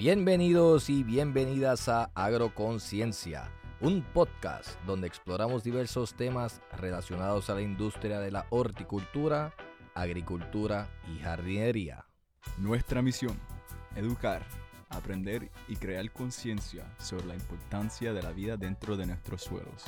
[0.00, 8.18] Bienvenidos y bienvenidas a Agroconciencia, un podcast donde exploramos diversos temas relacionados a la industria
[8.18, 9.52] de la horticultura,
[9.94, 12.06] agricultura y jardinería.
[12.56, 13.38] Nuestra misión,
[13.94, 14.42] educar,
[14.88, 19.84] aprender y crear conciencia sobre la importancia de la vida dentro de nuestros suelos,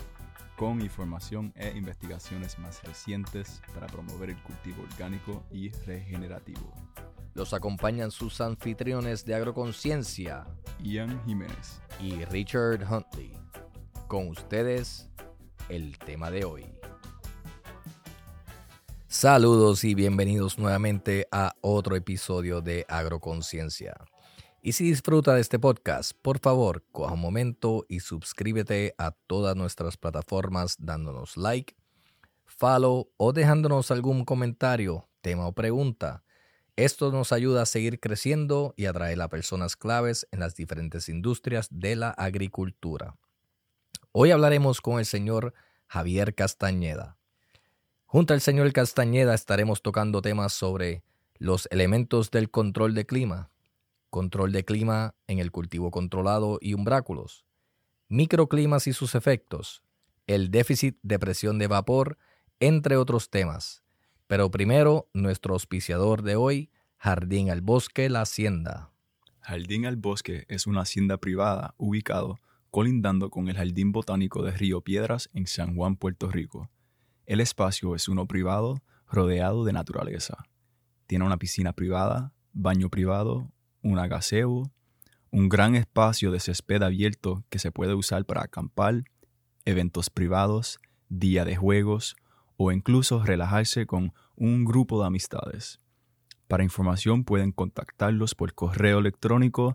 [0.59, 6.71] con información e investigaciones más recientes para promover el cultivo orgánico y regenerativo.
[7.35, 10.47] Los acompañan sus anfitriones de Agroconciencia,
[10.83, 13.33] Ian Jiménez y Richard Huntley.
[14.07, 15.09] Con ustedes,
[15.71, 16.67] el tema de hoy.
[19.07, 23.95] Saludos y bienvenidos nuevamente a otro episodio de Agroconciencia.
[24.61, 29.57] Y si disfruta de este podcast, por favor, coja un momento y suscríbete a todas
[29.57, 31.75] nuestras plataformas dándonos like,
[32.45, 36.23] follow o dejándonos algún comentario, tema o pregunta.
[36.77, 41.69] Esto nos ayuda a seguir creciendo y atraer a personas claves en las diferentes industrias
[41.71, 43.17] de la agricultura.
[44.11, 45.53] Hoy hablaremos con el señor
[45.87, 47.19] Javier Castañeda.
[48.07, 51.03] Junto al señor Castañeda estaremos tocando temas sobre
[51.37, 53.51] los elementos del control de clima,
[54.09, 57.45] control de clima en el cultivo controlado y umbráculos,
[58.09, 59.83] microclimas y sus efectos,
[60.27, 62.17] el déficit de presión de vapor,
[62.61, 63.82] entre otros temas.
[64.33, 68.91] Pero primero, nuestro auspiciador de hoy, Jardín al Bosque La Hacienda.
[69.41, 74.81] Jardín al Bosque es una hacienda privada ubicado colindando con el Jardín Botánico de Río
[74.81, 76.71] Piedras en San Juan, Puerto Rico.
[77.27, 80.47] El espacio es uno privado rodeado de naturaleza.
[81.07, 84.73] Tiene una piscina privada, baño privado, un gazebo,
[85.31, 89.05] un gran espacio de césped abierto que se puede usar para acampar,
[89.67, 90.79] eventos privados,
[91.11, 92.17] día de juegos
[92.57, 95.81] o incluso relajarse con un grupo de amistades.
[96.49, 99.75] Para información pueden contactarlos por correo electrónico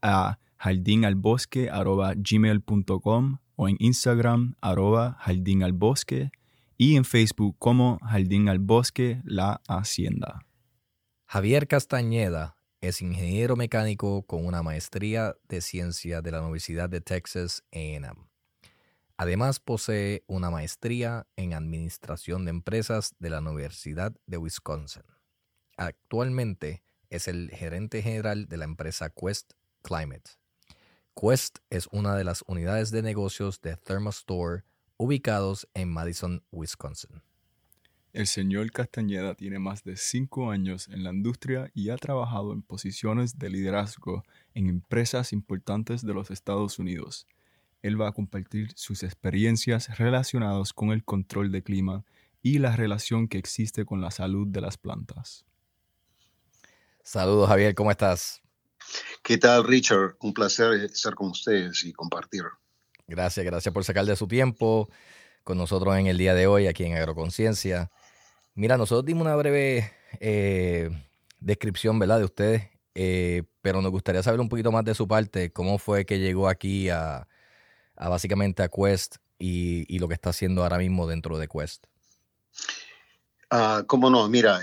[0.00, 6.30] a jardinalbosque.gmail.com o en Instagram arroba jardinalbosque
[6.76, 8.46] y en Facebook como Jardín
[9.24, 10.46] La Hacienda.
[11.26, 17.64] Javier Castañeda es ingeniero mecánico con una maestría de ciencia de la Universidad de Texas
[17.72, 18.27] AM.
[19.20, 25.02] Además posee una maestría en administración de empresas de la Universidad de Wisconsin.
[25.76, 30.30] Actualmente es el gerente general de la empresa Quest Climate.
[31.20, 34.62] Quest es una de las unidades de negocios de Thermostore
[34.96, 37.20] ubicados en Madison, Wisconsin.
[38.12, 42.62] El señor Castañeda tiene más de cinco años en la industria y ha trabajado en
[42.62, 44.22] posiciones de liderazgo
[44.54, 47.26] en empresas importantes de los Estados Unidos.
[47.82, 52.04] Él va a compartir sus experiencias relacionadas con el control de clima
[52.42, 55.44] y la relación que existe con la salud de las plantas.
[57.02, 58.42] Saludos Javier, ¿cómo estás?
[59.22, 60.16] ¿Qué tal Richard?
[60.20, 62.42] Un placer estar con ustedes y compartir.
[63.06, 64.90] Gracias, gracias por sacar de su tiempo
[65.44, 67.90] con nosotros en el día de hoy aquí en Agroconciencia.
[68.54, 70.90] Mira, nosotros dimos una breve eh,
[71.40, 72.18] descripción, ¿verdad?
[72.18, 76.04] De ustedes, eh, pero nos gustaría saber un poquito más de su parte, cómo fue
[76.04, 77.26] que llegó aquí a,
[77.98, 81.84] básicamente a Quest y, lo que está haciendo ahora mismo dentro de Quest.
[83.50, 84.60] Ah, cómo no, mira,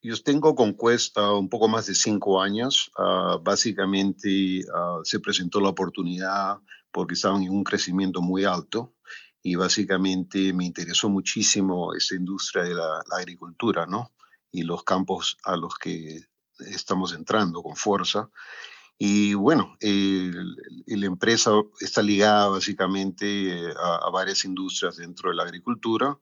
[0.00, 2.90] yo tengo con Quest ah, un poco más de cinco años.
[2.96, 4.62] Ah, básicamente
[5.04, 6.58] se presentó la oportunidad
[6.92, 8.94] porque estaban en un crecimiento muy alto
[9.42, 14.12] y básicamente me interesó muchísimo esa industria de la, agricultura, ¿no?
[14.52, 16.20] Y los campos a los que
[16.58, 18.30] estamos entrando con fuerza.
[18.98, 26.18] Y bueno, la empresa está ligada básicamente a, varias industrias dentro de la agricultura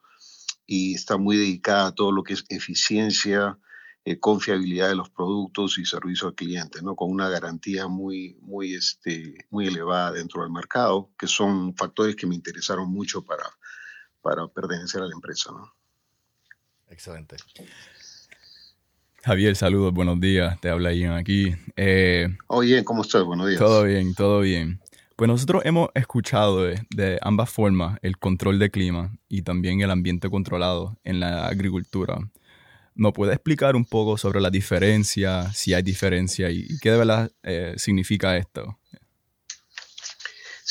[0.66, 3.58] y está muy dedicada a todo lo que es eficiencia,
[4.04, 6.96] eh, confiabilidad de los productos y servicio al cliente, ¿no?
[6.96, 12.26] con una garantía muy, muy, este, muy elevada dentro del mercado, que son factores que
[12.26, 13.44] me interesaron mucho para,
[14.22, 15.52] para pertenecer a la empresa.
[15.52, 15.74] ¿no?
[16.88, 17.36] Excelente.
[19.22, 21.54] Javier, saludos, buenos días, te habla Ian aquí.
[21.76, 23.22] Eh, Oye, ¿cómo estás?
[23.22, 23.58] Buenos días.
[23.58, 24.80] Todo bien, todo bien.
[25.14, 29.90] Pues nosotros hemos escuchado de, de, ambas formas el control de clima y también el
[29.90, 32.18] ambiente controlado en la agricultura.
[32.94, 37.30] ¿No puede explicar un poco sobre la diferencia, si hay diferencia y, qué de verdad
[37.42, 38.78] eh, significa esto?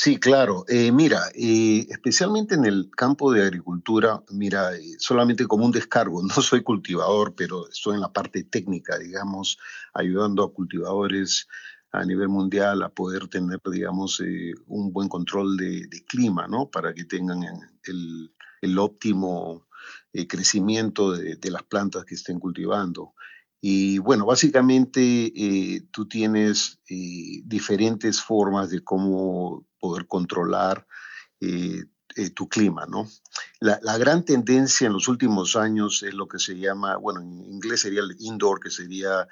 [0.02, 0.64] Sí, claro.
[0.70, 6.42] Eh, mira, eh, especialmente en el campo de agricultura, mira, solamente como un descargo, no
[6.42, 9.58] soy cultivador, pero estoy en la parte técnica, digamos,
[9.94, 11.50] ayudando a cultivadores
[11.92, 14.22] a nivel mundial a poder tener, digamos,
[14.68, 16.70] un buen control de, clima, ¿no?
[16.70, 17.44] Para que tengan
[17.84, 18.32] el,
[18.62, 19.68] el óptimo
[20.14, 23.16] eh, crecimiento de, las plantas que estén cultivando.
[23.62, 25.02] Y bueno, básicamente
[25.36, 30.86] eh, tú tienes eh, diferentes formas de cómo poder controlar
[31.40, 31.86] eh,
[32.36, 33.08] tu clima, ¿no?
[33.60, 37.46] La, la, gran tendencia en los últimos años es lo que se llama, bueno, en
[37.46, 39.28] inglés sería el indoor, que sería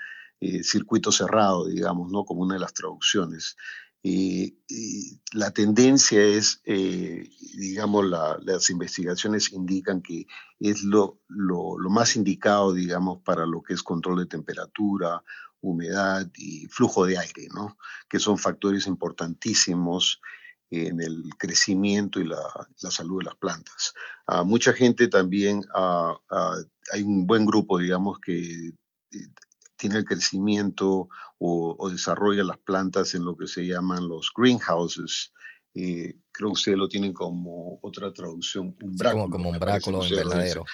[0.61, 2.23] circuito cerrado, digamos, ¿no?
[2.23, 3.57] Como una de las traducciones.
[4.03, 4.57] Y,
[5.33, 10.25] la tendencia es, eh, digamos, las investigaciones indican que
[10.59, 15.23] es lo, lo, más indicado, digamos, para lo que es control de temperatura,
[15.69, 17.77] humedad y flujo de aire, ¿no?
[18.09, 20.21] Que son factores importantísimos
[20.69, 22.41] en el crecimiento y la,
[22.81, 23.93] la salud de las plantas.
[24.27, 29.27] Uh, mucha gente también, uh, uh, hay un buen grupo, digamos, que eh,
[29.77, 31.07] tiene el crecimiento
[31.39, 35.31] o, desarrolla las plantas en lo que se llaman los greenhouses.
[35.75, 39.29] Eh, creo que ustedes lo tienen como otra traducción, un bráculo.
[39.29, 40.65] como, un bráculo invernadero.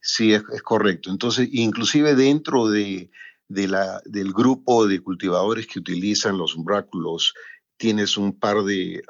[0.00, 1.10] Sí, es, correcto.
[1.10, 3.10] Entonces, inclusive dentro de,
[3.52, 7.34] del grupo de cultivadores que utilizan los umbráculos,
[7.76, 9.02] tienes un par de,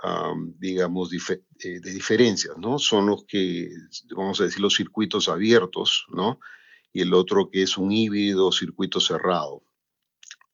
[0.58, 2.78] digamos, eh, de diferencias, ¿no?
[2.78, 3.70] Son los que,
[4.16, 6.38] vamos a decir, los circuitos abiertos, ¿no?
[6.92, 9.62] y el otro que es un híbrido circuito cerrado.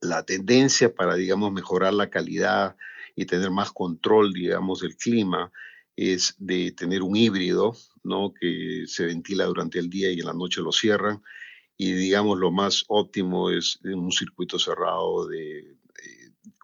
[0.01, 2.77] La tendencia para, digamos, mejorar la calidad
[3.17, 5.51] y tener más control, digamos, del clima
[5.97, 7.75] es de tener un híbrido,
[8.05, 8.33] ¿no?
[8.33, 11.23] Que se ventila durante el día y en la noche lo cierran.
[11.79, 15.79] Y, digamos, lo más óptimo es un circuito cerrado de,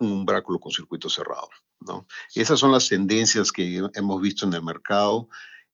[0.00, 1.48] un umbráculo con circuito cerrado,
[1.80, 2.06] ¿no?
[2.34, 5.28] Esas son las tendencias que hemos visto en el mercado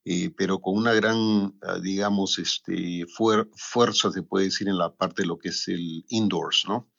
[0.04, 5.22] eh, pero con una gran, ah, digamos, este, fuerza, se puede decir, en la parte
[5.22, 6.90] de lo que es el indoors, ¿no?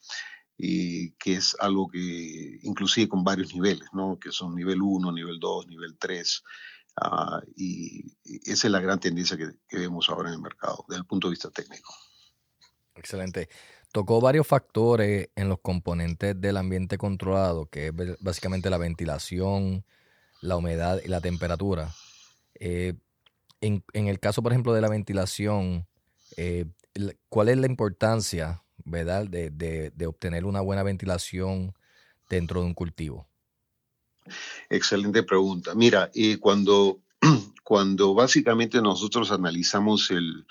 [0.57, 4.19] Y que es algo que, inclusive con varios niveles, ¿no?
[4.19, 6.43] Que son nivel 1, nivel 2, nivel 3.
[6.97, 10.99] Ah, y, esa es la gran tendencia que, que vemos ahora en el mercado, desde
[11.01, 11.93] el punto de vista técnico.
[13.01, 13.49] Excelente.
[13.91, 19.83] Tocó varios factores en los componentes del ambiente controlado, que es básicamente la ventilación,
[20.39, 21.89] la humedad y la temperatura.
[22.59, 22.93] Eh,
[23.59, 25.87] en, el caso, por ejemplo, de la ventilación,
[26.37, 26.65] eh,
[27.27, 31.73] ¿cuál es la importancia, verdad, de, obtener una buena ventilación
[32.29, 33.27] dentro de un cultivo?
[34.69, 35.73] Excelente pregunta.
[35.73, 37.01] Mira, eh, cuando,
[37.63, 40.45] cuando básicamente nosotros analizamos el,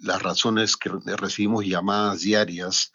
[0.00, 2.92] las razones que recibimos llamadas diarias,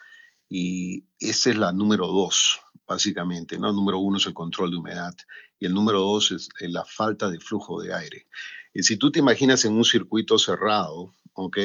[0.49, 3.71] y esa es la número dos, básicamente, ¿no?
[3.71, 5.15] Número uno es el control de humedad
[5.59, 8.27] y el número dos es eh, la falta de flujo de aire.
[8.73, 11.57] Y si tú te imaginas en un circuito cerrado, ¿ok?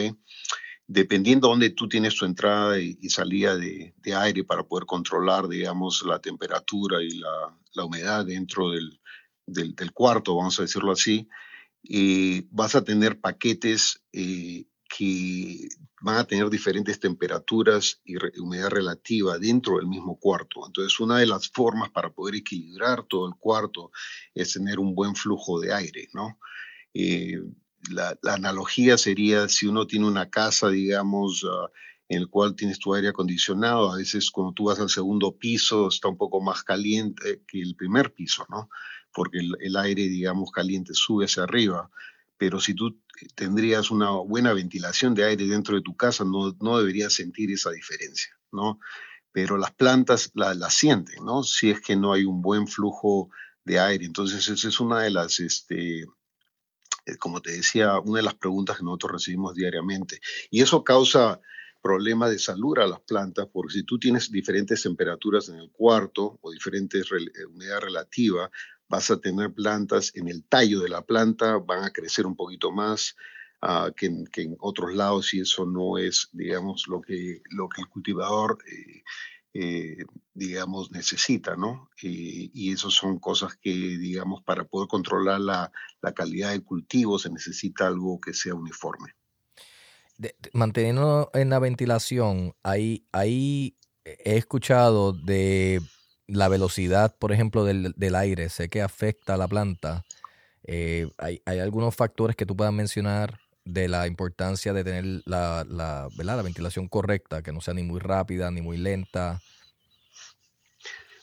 [0.87, 6.03] Dependiendo de dónde tú tienes tu entrada y, salida de, aire para poder controlar, digamos,
[6.05, 9.01] la temperatura y la, humedad dentro del,
[9.47, 11.29] del, cuarto, vamos a decirlo así,
[11.83, 15.69] y vas a tener paquetes eh, que
[16.01, 20.67] van a tener diferentes temperaturas y humedad relativa dentro del mismo cuarto.
[20.67, 23.91] Entonces, una de las formas para poder equilibrar todo el cuarto
[24.35, 26.39] es tener un buen flujo de aire, ¿no?
[26.93, 27.41] Eh,
[27.91, 31.71] la, analogía sería si uno tiene una casa, digamos, ah,
[32.09, 35.89] en el cual tienes tu aire acondicionado, a veces cuando tú vas al segundo piso
[35.89, 38.69] está un poco más caliente que el primer piso, ¿no?
[39.13, 41.91] Porque el, el aire, digamos, caliente sube hacia arriba
[42.37, 43.01] pero si tú
[43.35, 47.71] tendrías una buena ventilación de aire dentro de tu casa, no, no deberías sentir esa
[47.71, 48.81] diferencia, ¿no?
[49.33, 51.43] Pero las plantas la, la, sienten, ¿no?
[51.43, 53.31] Si es que no hay un buen flujo
[53.65, 54.05] de aire.
[54.05, 56.03] Entonces, esa es una de las, este,
[57.07, 60.21] eh, como te decía, una de las preguntas que nosotros recibimos diariamente.
[60.51, 61.41] Y eso causa
[61.83, 66.39] problemas de salud a las plantas, porque si tú tienes diferentes temperaturas en el cuarto
[66.41, 68.51] o diferentes eh, humedad relativa,
[68.89, 72.71] vas a tener plantas en el tallo de la planta, van a crecer un poquito
[72.71, 73.17] más
[73.63, 77.89] uh, que, en, otros lados y eso no es, digamos, lo que, lo que el
[77.89, 79.03] cultivador, eh,
[79.55, 81.89] eh, digamos, necesita, ¿no?
[82.01, 85.73] Y eso son cosas que, digamos, para poder controlar la,
[86.03, 89.15] la calidad del cultivo se necesita algo que sea uniforme.
[90.53, 95.81] Manteniendo en la ventilación, ahí, ahí he escuchado de
[96.27, 100.05] la velocidad, por ejemplo, del, aire, sé que afecta a la planta.
[100.65, 106.09] Eh, hay, algunos factores que tú puedas mencionar de la importancia de tener la, la,
[106.17, 109.41] la ventilación correcta, que no sea ni muy rápida ni muy lenta.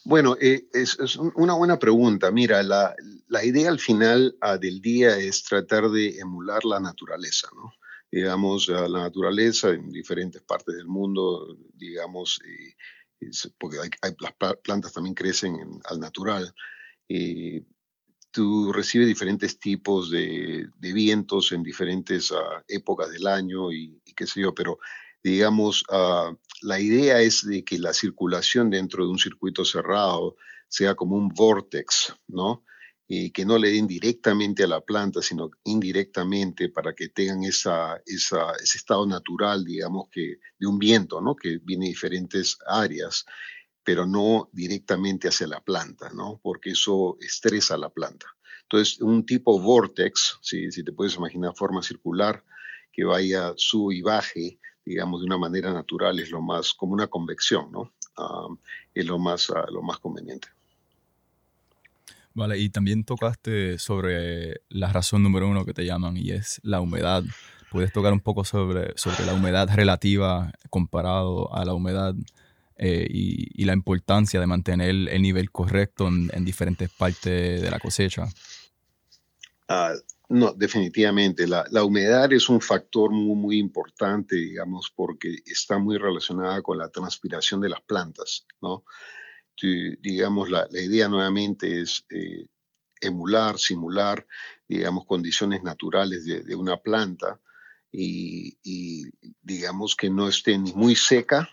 [0.03, 0.97] Bueno, eh, es,
[1.35, 2.31] una buena pregunta.
[2.31, 2.95] Mira, la,
[3.43, 7.73] idea al final ah, del día es tratar de emular la naturaleza, ¿no?
[8.11, 12.75] Digamos, la naturaleza en diferentes partes del mundo, digamos, eh,
[13.59, 13.77] porque
[14.19, 16.53] las plantas también crecen al natural.
[17.07, 17.63] Eh,
[18.31, 24.41] tú recibes diferentes tipos de, vientos en diferentes ah, épocas del año y, qué sé
[24.41, 24.79] yo, pero
[25.23, 30.35] digamos, ah, la idea es de que la circulación dentro de un circuito cerrado
[30.67, 32.63] sea como un vortex, ¿no?
[33.13, 38.01] Y que no le den directamente a la planta, sino indirectamente para que tengan esa,
[38.05, 38.37] ese
[38.77, 41.35] estado natural, digamos, que de un viento, ¿no?
[41.35, 43.25] Que viene de diferentes áreas,
[43.83, 46.39] pero no directamente hacia la planta, ¿no?
[46.41, 48.27] Porque eso estresa a la planta.
[48.61, 52.45] Entonces, un tipo vortex, si, si te puedes imaginar forma circular,
[52.93, 57.07] que vaya, sube y baje, digamos, de una manera natural, es lo más, como una
[57.07, 57.93] convección, ¿no?
[58.15, 58.47] Ah,
[58.93, 60.47] es lo más, ah, lo más conveniente.
[62.33, 66.79] Vale, y también tocaste sobre la razón número uno que te llaman y es la
[66.79, 67.23] humedad.
[67.69, 72.13] ¿Puedes tocar un poco sobre, sobre la humedad relativa comparado a la humedad
[72.77, 78.27] eh, y, la importancia de mantener el nivel correcto en, diferentes partes de la cosecha?
[79.67, 79.93] Ah,
[80.29, 81.47] no, definitivamente.
[81.47, 86.77] La, la, humedad es un factor muy, muy importante, digamos, porque está muy relacionada con
[86.77, 88.83] la transpiración de las plantas, ¿no?
[89.67, 92.47] Digamos, la, idea nuevamente es eh,
[92.99, 94.25] emular, simular,
[94.67, 97.39] digamos, condiciones naturales de, una planta
[97.91, 98.57] y,
[99.41, 101.49] digamos, que no esté ni muy seca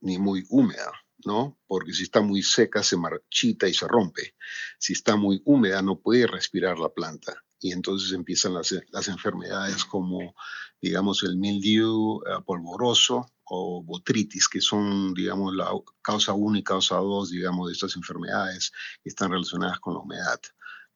[0.00, 0.92] ni muy húmeda,
[1.24, 1.58] ¿no?
[1.66, 4.34] Porque si está muy seca se marchita y se rompe.
[4.78, 9.84] Si está muy húmeda no puede respirar la planta y entonces empiezan las, las enfermedades
[9.84, 10.34] como,
[10.80, 15.68] digamos, el mildew eh, polvoroso o botritis, que son, digamos, la
[16.00, 20.40] causa 1 y causa 2, digamos, de estas enfermedades que están relacionadas con la humedad.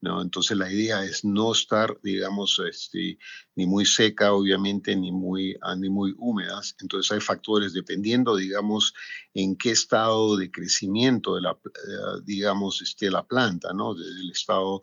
[0.00, 0.22] ¿no?
[0.22, 3.18] Entonces la idea es no estar, digamos, este,
[3.56, 6.74] ni muy seca, obviamente, ni muy, ah, ni muy húmedas.
[6.80, 8.94] Entonces hay factores dependiendo, digamos,
[9.34, 13.94] en qué estado de crecimiento de la, eh, digamos, esté la planta, ¿no?
[13.94, 14.82] Desde el estado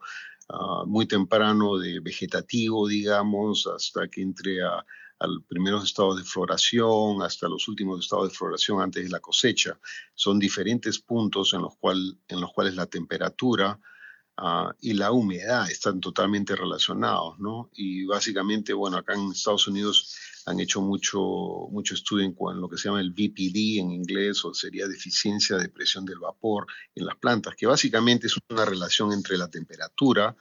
[0.50, 4.86] ah, muy temprano de vegetativo, digamos, hasta que entre a
[5.24, 9.22] a los primeros estados de floración hasta los últimos estados de floración antes de la
[9.22, 9.80] cosecha.
[10.14, 13.80] Son diferentes puntos en los, cual, en los cuales la temperatura
[14.36, 17.70] ah, y la humedad están totalmente relacionados, ¿no?
[17.74, 20.14] Y básicamente, bueno, acá en Estados Unidos
[20.46, 21.22] han hecho mucho,
[21.72, 25.56] mucho estudio en, en lo que se llama el VPD en inglés, o sería deficiencia
[25.56, 30.36] de presión del vapor en las plantas, que básicamente es una relación entre la temperatura,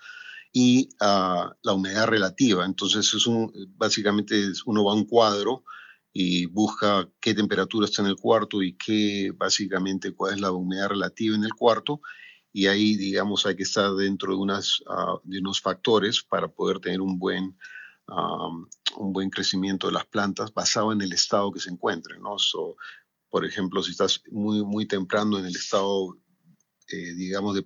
[0.53, 2.65] y ah, la humedad relativa.
[2.65, 5.65] Entonces, es un, básicamente uno va a un cuadro
[6.13, 10.91] y busca qué temperatura está en el cuarto y qué, básicamente, cuál es la humedad
[10.91, 12.03] relativa en el cuarto.
[12.53, 16.81] Y ahí, digamos, hay que estar dentro de, unas, ah, de unos factores para poder
[16.81, 17.57] tener un buen,
[18.99, 22.37] un buen crecimiento de las plantas basado en el estado que se encuentren, ¿no?
[23.31, 26.19] por ejemplo, si estás muy, muy temprano en el estado,
[26.89, 27.65] eh, digamos, de,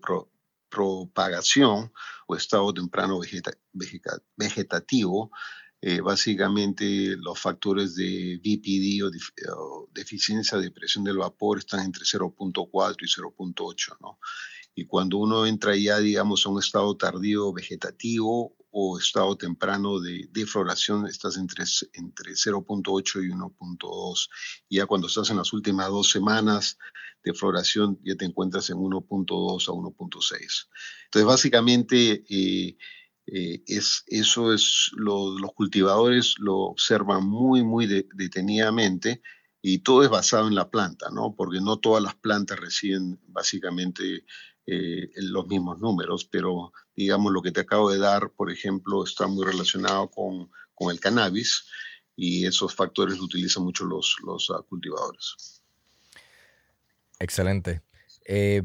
[0.68, 1.92] propagación
[2.26, 3.20] o estado temprano
[4.36, 5.30] vegetativo,
[5.80, 9.04] eh, básicamente los factores de VPD
[9.56, 14.18] o, deficiencia de presión del vapor están entre 0.4 y 0.8, ¿no?
[14.74, 20.46] Y cuando uno entra ya, digamos, a un estado tardío vegetativo o estado temprano de,
[20.46, 21.64] floración, estás entre,
[21.94, 24.28] entre 0.8 y 1.2.
[24.68, 26.76] Ya cuando estás en las últimas dos semanas
[27.24, 30.68] de floración, ya te encuentras en 1.2 a 1.6.
[31.06, 32.76] Entonces, básicamente, eh,
[33.28, 39.22] eh, es, eso es, lo, los cultivadores lo observan muy, muy detenidamente
[39.62, 41.34] y todo es basado en la planta, ¿no?
[41.34, 44.26] Porque no todas las plantas reciben básicamente
[44.66, 49.28] eh, los mismos números, pero digamos lo que te acabo de dar, por ejemplo, está
[49.28, 51.66] muy relacionado con, con el cannabis
[52.16, 55.62] y esos factores lo utilizan mucho los, los uh, cultivadores.
[57.20, 57.82] Excelente.
[58.26, 58.62] Eh,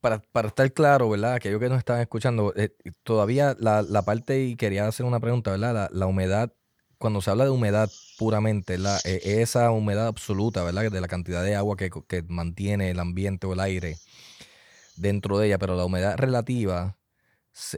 [0.00, 1.38] para, para, estar claro, ¿verdad?
[1.38, 2.70] Que yo que nos estaban escuchando, eh,
[3.02, 5.90] todavía la, la, parte, y quería hacer una pregunta, ¿verdad?
[5.92, 6.54] La, humedad,
[6.96, 10.90] cuando se habla de humedad puramente, la, esa humedad absoluta, ¿verdad?
[10.90, 13.98] De la cantidad de agua que, que mantiene el ambiente o el aire
[15.00, 16.96] dentro de ella, pero la humedad relativa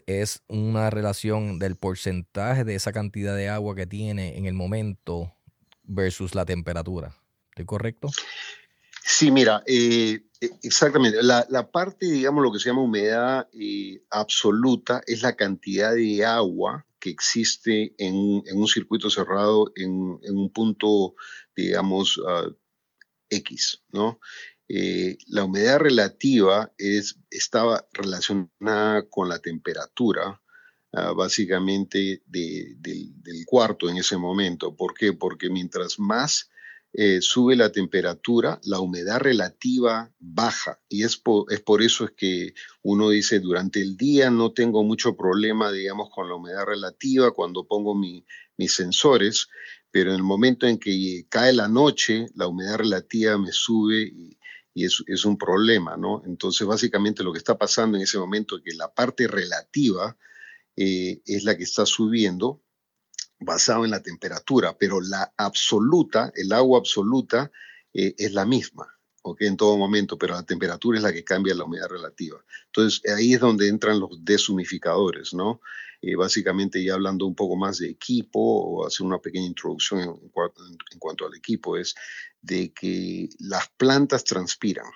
[0.06, 5.34] es una relación del porcentaje de esa cantidad de agua que tiene en el momento
[5.82, 7.16] versus la temperatura.
[7.50, 8.08] ¿Estoy correcto?
[9.04, 11.22] Sí, mira, eh, e, exactamente.
[11.22, 16.86] La, parte, digamos, lo que se llama humedad eh, absoluta es la cantidad de agua
[17.00, 21.14] que existe en, un circuito cerrado en, un punto,
[21.56, 22.46] digamos, ah,
[23.28, 24.20] X, ¿no?
[24.74, 30.40] Eh, la humedad relativa es, estaba relacionada con la temperatura,
[30.94, 34.74] ah, básicamente del cuarto en ese momento.
[34.74, 35.12] ¿Por qué?
[35.12, 36.48] Porque mientras más
[36.94, 40.80] eh, sube la temperatura, la humedad relativa baja.
[40.88, 44.84] Y es por, es por eso es que uno dice, durante el día no tengo
[44.84, 49.48] mucho problema, digamos, con la humedad relativa cuando pongo mis sensores,
[49.90, 54.38] pero en el momento en que cae la noche, la humedad relativa me sube y,
[54.74, 56.22] es, un problema, ¿no?
[56.26, 60.16] Entonces, básicamente lo que está pasando en ese momento es que la parte relativa
[60.76, 62.62] eh, es la que está subiendo
[63.38, 67.50] basado en la temperatura, pero la absoluta, el agua absoluta,
[67.92, 68.86] eh, es la misma,
[69.22, 69.42] ¿ok?
[69.42, 72.44] En todo momento, pero la temperatura es la que cambia la humedad relativa.
[72.66, 75.60] Entonces, ahí es donde entran los deshumificadores, ¿no?
[76.02, 80.98] Eh, básicamente, ya hablando un poco más de equipo, o hacer una pequeña introducción en,
[80.98, 81.94] cuanto al equipo, es
[82.40, 84.86] de que las plantas transpiran,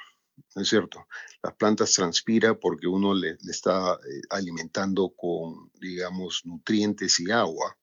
[0.57, 1.07] ¿no es cierto?
[1.43, 7.79] Las plantas transpiran porque uno le, está eh, alimentando con, digamos, nutrientes y agua,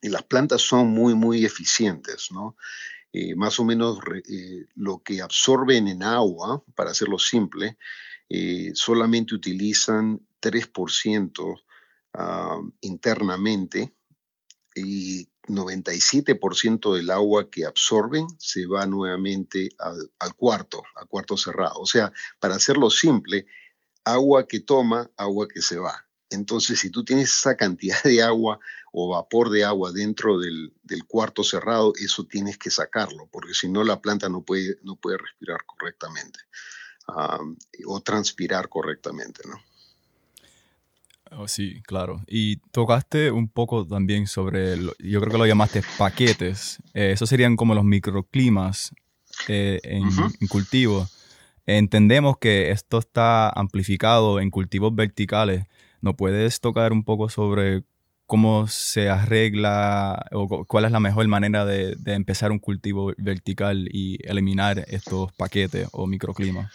[0.00, 2.56] y las plantas son muy, muy eficientes, ¿no?
[3.12, 3.98] Eh, más o menos
[4.28, 7.76] eh, lo que absorben en agua, para hacerlo simple,
[8.28, 11.60] eh, solamente utilizan 3%
[12.14, 13.92] ah, internamente
[14.74, 21.80] y 97% del agua que absorben se va nuevamente al, al, cuarto, al cuarto cerrado.
[21.80, 23.46] O sea, para hacerlo simple,
[24.04, 26.06] agua que toma, agua que se va.
[26.30, 28.60] Entonces, si tú tienes esa cantidad de agua
[28.92, 30.72] o vapor de agua dentro del,
[31.06, 35.18] cuarto cerrado, eso tienes que sacarlo, porque si no la planta no puede, no puede
[35.18, 36.38] respirar correctamente
[37.86, 39.60] o transpirar correctamente, ¿no?
[41.32, 42.22] Oh, sí, claro.
[42.26, 46.78] Y tocaste un poco también sobre, yo creo que lo llamaste paquetes.
[46.92, 48.92] Eh, esos serían como los microclimas
[49.46, 50.04] eh, en,
[50.40, 51.08] en cultivo.
[51.66, 55.66] Entendemos que esto está amplificado en cultivos verticales
[56.00, 57.84] ¿No puedes tocar un poco sobre
[58.26, 64.18] cómo se arregla o cuál es la mejor manera de, empezar un cultivo vertical y
[64.22, 66.72] eliminar estos paquetes o microclimas?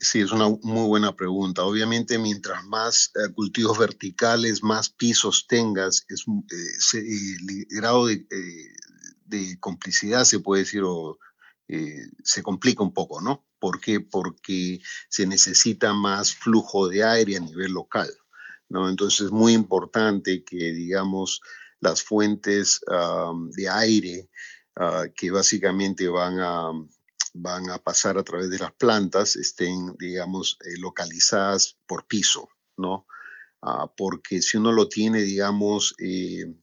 [0.00, 1.62] Sí, es una muy buena pregunta.
[1.64, 6.24] Obviamente, mientras más eh, cultivos verticales, más pisos tengas, es,
[6.94, 8.72] eh, el grado de, eh,
[9.26, 11.18] de, complicidad se puede decir o
[12.22, 13.44] se complica un poco, ¿no?
[13.58, 14.00] ¿Por qué?
[14.00, 18.08] Porque se necesita más flujo de aire a nivel local.
[18.68, 18.88] ¿no?
[18.88, 21.40] Entonces es muy importante que, digamos,
[21.80, 22.80] las fuentes
[23.52, 24.30] de aire
[24.76, 26.72] ah, que básicamente van a,
[27.34, 33.06] van a pasar a través de las plantas estén, digamos, eh, localizadas por piso, ¿no?
[33.62, 36.54] Ah, porque si uno lo tiene, digamos, eh,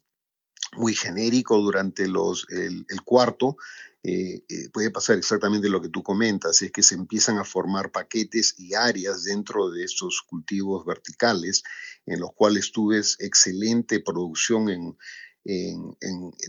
[0.75, 3.57] muy genérico durante los, el cuarto,
[4.03, 7.91] eh, eh, puede pasar exactamente lo que tú comentas, es que se empiezan a formar
[7.91, 11.63] paquetes y áreas dentro de estos cultivos verticales,
[12.05, 14.97] en los cuales tú ves excelente producción en,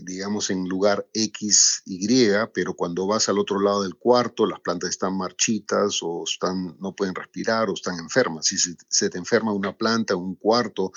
[0.03, 4.89] digamos, en lugar X, Y, pero cuando vas al otro lado del cuarto, las plantas
[4.89, 8.47] están marchitas o están, no pueden respirar o están enfermas.
[8.47, 10.91] Si se, se te enferma una planta, un cuarto,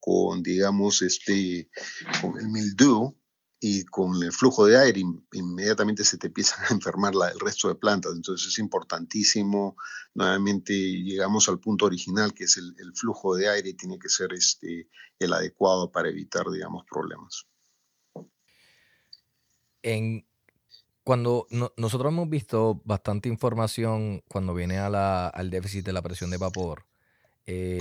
[0.00, 1.70] con, digamos, este,
[2.20, 3.14] con el mildew,
[3.64, 7.76] y con el flujo de aire inmediatamente se te empiezan a enfermar el resto de
[7.76, 8.12] plantas.
[8.12, 9.76] Entonces es importantísimo,
[10.14, 14.88] nuevamente llegamos al punto original, que es el, flujo de aire tiene que ser este,
[15.20, 17.46] el adecuado para evitar, digamos, problemas.
[19.82, 20.26] En,
[21.04, 21.46] cuando
[21.76, 26.84] nosotros hemos visto bastante información cuando viene al déficit de la presión de vapor,
[27.46, 27.80] eh,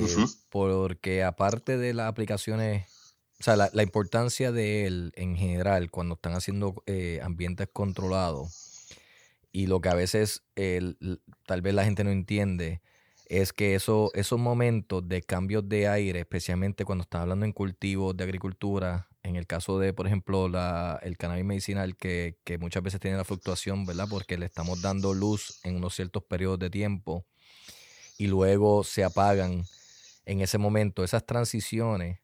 [0.50, 3.01] porque aparte de las aplicaciones
[3.42, 8.88] o sea, la, importancia de él en general cuando están haciendo eh, ambientes controlados
[9.52, 10.44] y lo que a veces
[11.48, 12.82] tal vez la gente no entiende
[13.26, 18.16] es que eso, esos momentos de cambios de aire, especialmente cuando están hablando en cultivos
[18.16, 22.84] de agricultura, en el caso de, por ejemplo, la, el cannabis medicinal, que, que muchas
[22.84, 24.08] veces tiene la fluctuación, ¿verdad?
[24.08, 27.26] Porque le estamos dando luz en unos ciertos periodos de tiempo
[28.20, 29.64] y luego se apagan
[30.26, 31.04] en ese momento.
[31.04, 32.21] Esas transiciones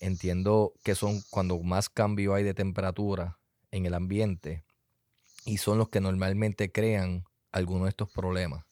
[0.00, 3.38] entiendo que son cuando más cambio hay de temperatura
[3.70, 4.64] en el ambiente
[5.44, 8.64] y son los que normalmente crean algunos de estos problemas.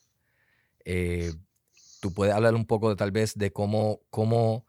[0.84, 1.34] Eh,
[2.00, 4.66] tú puedes hablar un poco de tal vez de cómo, cómo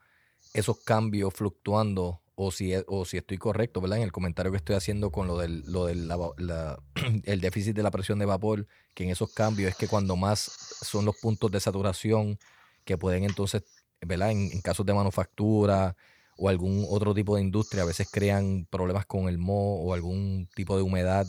[0.54, 4.00] esos cambios fluctuando o si, o si estoy correcto, ¿verdad?
[4.00, 6.10] En el comentario que estoy haciendo con lo del, lo del
[7.24, 10.40] el déficit de la presión de vapor, que en esos cambios es que cuando más
[10.82, 12.40] son los puntos de saturación
[12.86, 13.64] que pueden entonces,
[14.02, 14.32] ¿verdad?
[14.32, 15.96] En casos de manufactura,
[16.38, 20.48] o algún otro tipo de industria, a veces crean problemas con el moho o algún
[20.56, 21.28] tipo de humedad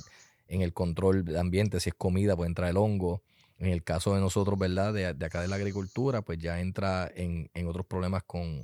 [0.49, 3.23] en el control del ambiente, si es comida, puede entrar el hongo.
[3.59, 4.93] En el caso de nosotros, ¿verdad?
[4.93, 8.61] De, acá de la agricultura, pues ya entra en, otros problemas con,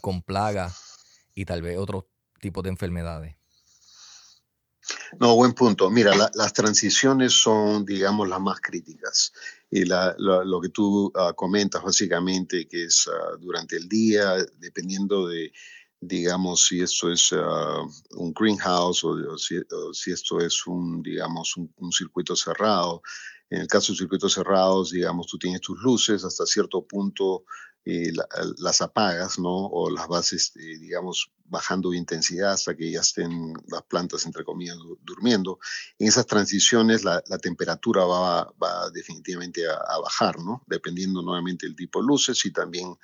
[0.00, 2.04] con plagas y tal vez otros
[2.40, 3.36] tipos de enfermedades.
[5.18, 5.90] No, buen punto.
[5.90, 9.32] Mira, las transiciones son, digamos, las más críticas.
[9.70, 15.52] Y lo que tú ah, comentas básicamente, que es ah, durante el día, dependiendo de,
[16.00, 22.36] digamos, si esto es ah, un greenhouse o, si, esto es un, digamos, un, circuito
[22.36, 23.02] cerrado.
[23.50, 27.44] En el caso de circuitos cerrados, digamos, tú tienes tus luces hasta cierto punto
[27.88, 28.12] eh,
[28.58, 29.66] las apagas, ¿no?
[29.66, 34.42] O las bases, eh, digamos, bajando de intensidad hasta que ya estén las plantas, entre
[34.42, 35.60] comillas, durmiendo.
[35.96, 40.64] En esas transiciones la, temperatura va, va definitivamente a, bajar, ¿no?
[40.66, 42.96] Dependiendo nuevamente del tipo de luces y también,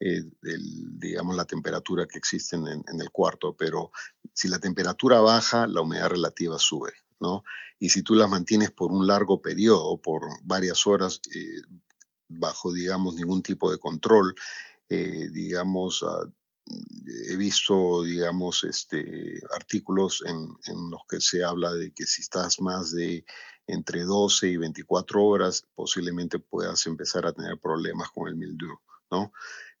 [0.00, 3.56] eh, digamos, la temperatura que existe en, en, el cuarto.
[3.56, 3.90] Pero
[4.34, 7.44] si la temperatura baja, la humedad relativa sube, ¿no?
[7.78, 11.20] Y si tú las mantienes por un largo periodo, por varias horas,
[12.28, 14.34] bajo, digamos, ningún tipo de control.
[14.88, 16.28] Eh, digamos, ah,
[17.28, 20.48] he visto, digamos, este, artículos en,
[20.90, 23.24] los que se habla de que si estás más de
[23.66, 28.78] entre 12 y 24 horas, posiblemente puedas empezar a tener problemas con el mildew,
[29.10, 29.32] ¿no?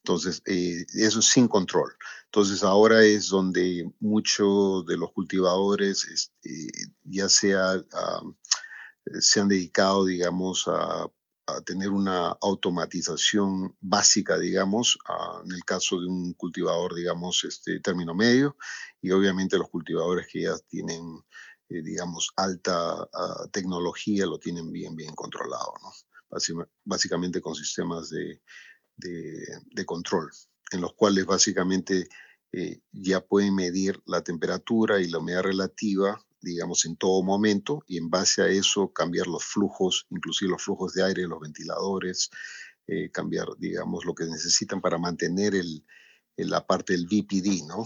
[0.06, 1.92] Entonces, eh, eso es sin control.
[2.26, 6.68] Entonces, ahora es donde muchos de los cultivadores, este,
[7.02, 8.22] ya sea, ah,
[9.20, 11.10] se han dedicado, digamos, a
[11.46, 14.98] a tener una automatización básica, digamos,
[15.44, 18.56] en el caso de un cultivador, digamos, este término medio,
[19.00, 21.22] y obviamente los cultivadores que ya tienen,
[21.68, 25.92] eh, digamos, alta ah, tecnología lo tienen bien, bien controlado, ¿no?
[26.84, 28.42] básicamente con sistemas de,
[28.96, 30.30] de, control,
[30.72, 32.08] en los cuales básicamente
[32.52, 37.98] eh, ya pueden medir la temperatura y la humedad relativa digamos, en todo momento y
[37.98, 42.30] en base a eso cambiar los flujos, inclusive los flujos de aire, los ventiladores,
[42.86, 45.84] eh, cambiar, digamos, lo que necesitan para mantener el,
[46.36, 47.84] la parte del VPD, ¿no?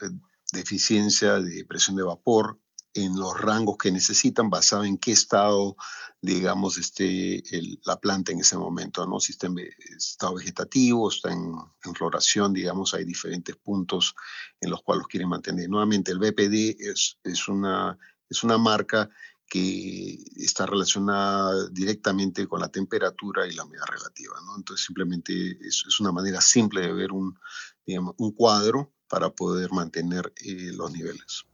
[0.00, 0.10] Eh,
[0.52, 2.60] deficiencia de presión de vapor,
[2.96, 5.76] en los rangos que necesitan basado en qué estado,
[6.20, 7.42] digamos, esté
[7.84, 9.20] la planta en ese momento, ¿no?
[9.20, 9.58] Si está en
[9.96, 11.54] estado vegetativo, está en,
[11.94, 14.14] floración, digamos, hay diferentes puntos
[14.60, 15.68] en los cuales los quieren mantener.
[15.68, 17.96] Nuevamente, el BPD es, es, una,
[18.28, 19.08] es una marca
[19.48, 24.56] que está relacionada directamente con la temperatura y la humedad relativa, ¿no?
[24.56, 27.38] Entonces, simplemente es, es una manera simple de ver un,
[27.86, 31.46] digamos, un cuadro para poder mantener eh, los niveles.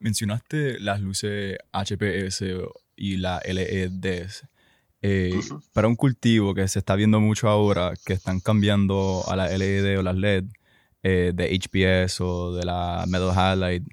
[0.00, 2.44] Mencionaste las luces HPS
[2.96, 4.46] y la LEDs.
[5.00, 5.38] Eh,
[5.72, 9.98] para un cultivo que se está viendo mucho ahora, que están cambiando a la LED
[9.98, 10.44] o las LED
[11.02, 13.84] eh, de HPS o de la Metal Highlight,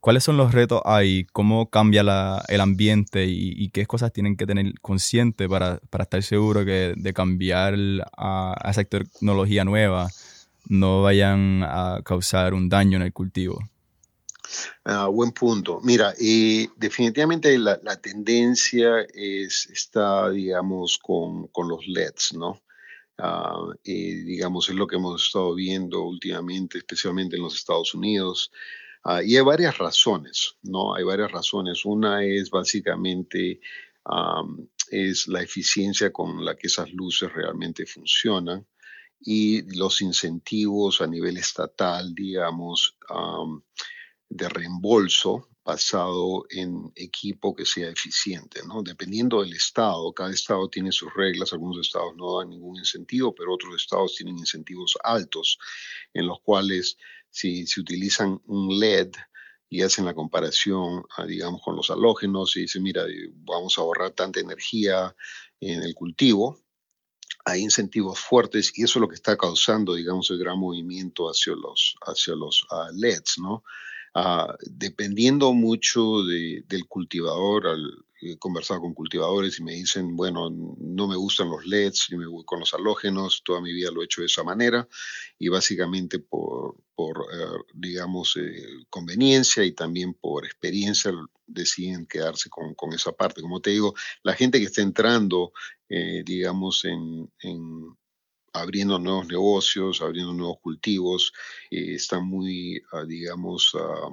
[0.00, 1.26] ¿cuáles son los retos ahí?
[1.32, 2.02] ¿Cómo cambia
[2.48, 7.74] el ambiente y, qué cosas tienen que tener consciente para, estar seguro que de cambiar
[8.16, 10.08] a, a esa tecnología nueva
[10.66, 13.60] no vayan a causar un daño en el cultivo?
[14.84, 15.80] Ah, buen punto.
[15.82, 22.62] Mira, eh, definitivamente la, tendencia es, está, digamos, con, los LEDs, ¿no?
[23.18, 28.50] Ah, digamos, es lo que hemos estado viendo últimamente, especialmente en los Estados Unidos.
[29.04, 30.94] Ah, y hay varias razones, ¿no?
[30.94, 31.84] Hay varias razones.
[31.84, 33.60] Una es básicamente
[34.90, 38.66] es la eficiencia con la que esas luces realmente funcionan
[39.20, 42.98] y los incentivos a nivel estatal, digamos,
[44.28, 48.82] de reembolso basado en equipo que sea eficiente, ¿no?
[48.82, 53.54] Dependiendo del estado, cada estado tiene sus reglas, algunos estados no dan ningún incentivo, pero
[53.54, 55.58] otros estados tienen incentivos altos,
[56.12, 56.98] en los cuales
[57.30, 59.12] si se utilizan un LED
[59.70, 63.80] y hacen la comparación, ah, digamos, con los halógenos y dicen, mira, eh, vamos a
[63.80, 65.16] ahorrar tanta energía
[65.60, 66.60] en el cultivo,
[67.46, 71.54] hay incentivos fuertes y eso es lo que está causando, digamos, el gran movimiento hacia
[71.54, 73.64] los, hacia los ah, LEDs, ¿no?
[74.14, 81.08] Ah, dependiendo mucho del cultivador, al, he conversado con cultivadores y me dicen, bueno, no
[81.08, 84.04] me gustan los LEDs, yo me voy con los halógenos, toda mi vida lo he
[84.06, 84.88] hecho de esa manera
[85.38, 91.12] y básicamente por, por eh, digamos, eh, conveniencia y también por experiencia
[91.46, 93.42] deciden quedarse con, con, esa parte.
[93.42, 95.52] Como te digo, la gente que está entrando,
[95.88, 97.28] eh, digamos, en
[98.54, 101.32] abriendo nuevos negocios, abriendo nuevos cultivos,
[101.70, 104.08] eh, están muy, ah, digamos, ah,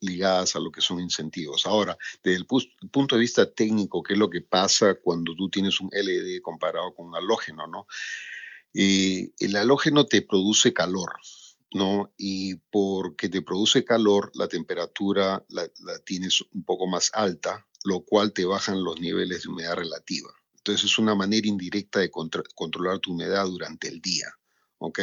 [0.00, 1.64] ligadas a lo que son incentivos.
[1.64, 5.80] Ahora, desde el punto de vista técnico, ¿qué es lo que pasa cuando tú tienes
[5.80, 7.66] un LED comparado con un halógeno?
[7.66, 7.86] ¿no?
[8.74, 11.12] Eh, el halógeno te produce calor,
[11.72, 12.12] ¿no?
[12.18, 18.00] Y porque te produce calor, la temperatura la, la tienes un poco más alta, lo
[18.00, 20.30] cual te bajan los niveles de humedad relativa.
[20.64, 24.26] Entonces es una manera indirecta de controlar tu humedad durante el día.
[24.78, 25.00] ¿ok?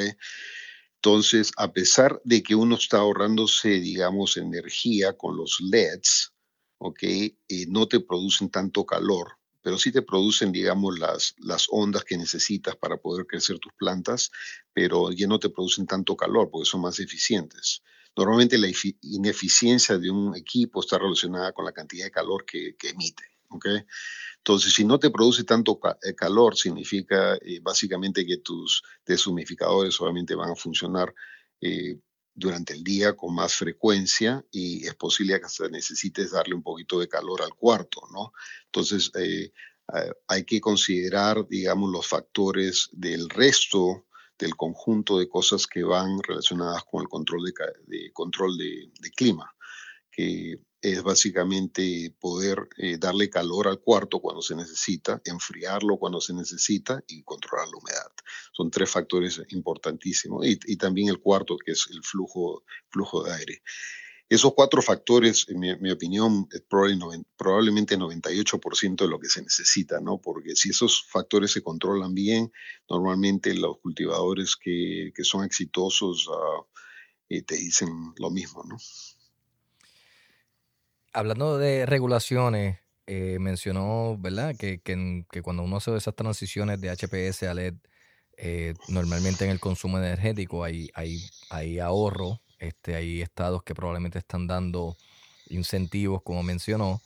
[0.96, 6.34] Entonces, a pesar de que uno está ahorrándose, digamos, energía con los LEDs,
[6.78, 7.04] ¿ok?
[7.68, 12.76] no te producen tanto calor, pero sí te producen, digamos, las, las ondas que necesitas
[12.76, 14.32] para poder crecer tus plantas,
[14.74, 17.82] pero ya no te producen tanto calor porque son más eficientes.
[18.16, 18.68] Normalmente la
[19.02, 23.24] ineficiencia de un equipo está relacionada con la cantidad de calor que, emite.
[23.50, 23.86] ¿okay?
[24.42, 30.34] Entonces, si no te produce tanto eh, calor, significa eh, básicamente que tus deshumificadores obviamente
[30.34, 31.14] van a funcionar
[31.62, 32.00] eh,
[32.34, 37.00] durante el día con más frecuencia y es posible que hasta necesites darle un poquito
[37.00, 38.34] de calor al cuarto, ¿no?
[38.66, 39.12] Entonces,
[40.28, 44.06] hay que considerar, digamos, los factores del resto
[44.40, 49.54] del conjunto de cosas que van relacionadas con el control de, control de, clima,
[50.12, 56.34] que es básicamente poder eh, darle calor al cuarto cuando se necesita, enfriarlo cuando se
[56.34, 58.12] necesita y controlar la humedad.
[58.54, 60.46] Son tres factores importantísimos.
[60.46, 63.62] Y, y también el cuarto, que es el flujo, flujo de aire.
[64.32, 70.22] Esos cuatro factores, en mi, opinión, es probablemente 98% de lo que se necesita, ¿no?
[70.22, 72.50] Porque si esos factores se controlan bien,
[72.90, 76.66] normalmente los cultivadores que, son exitosos ah,
[77.28, 77.90] eh, te dicen
[78.20, 78.78] lo mismo, ¿no?
[81.14, 84.56] Hablando de regulaciones, eh, mencionó, ¿verdad?
[84.56, 84.82] Que,
[85.44, 87.76] cuando uno hace esas transiciones de HPS a LED,
[88.38, 94.20] eh, normalmente en el consumo energético hay, hay, hay ahorro este, hay estados que probablemente
[94.20, 94.96] están dando
[95.50, 97.02] incentivos, como mencionó.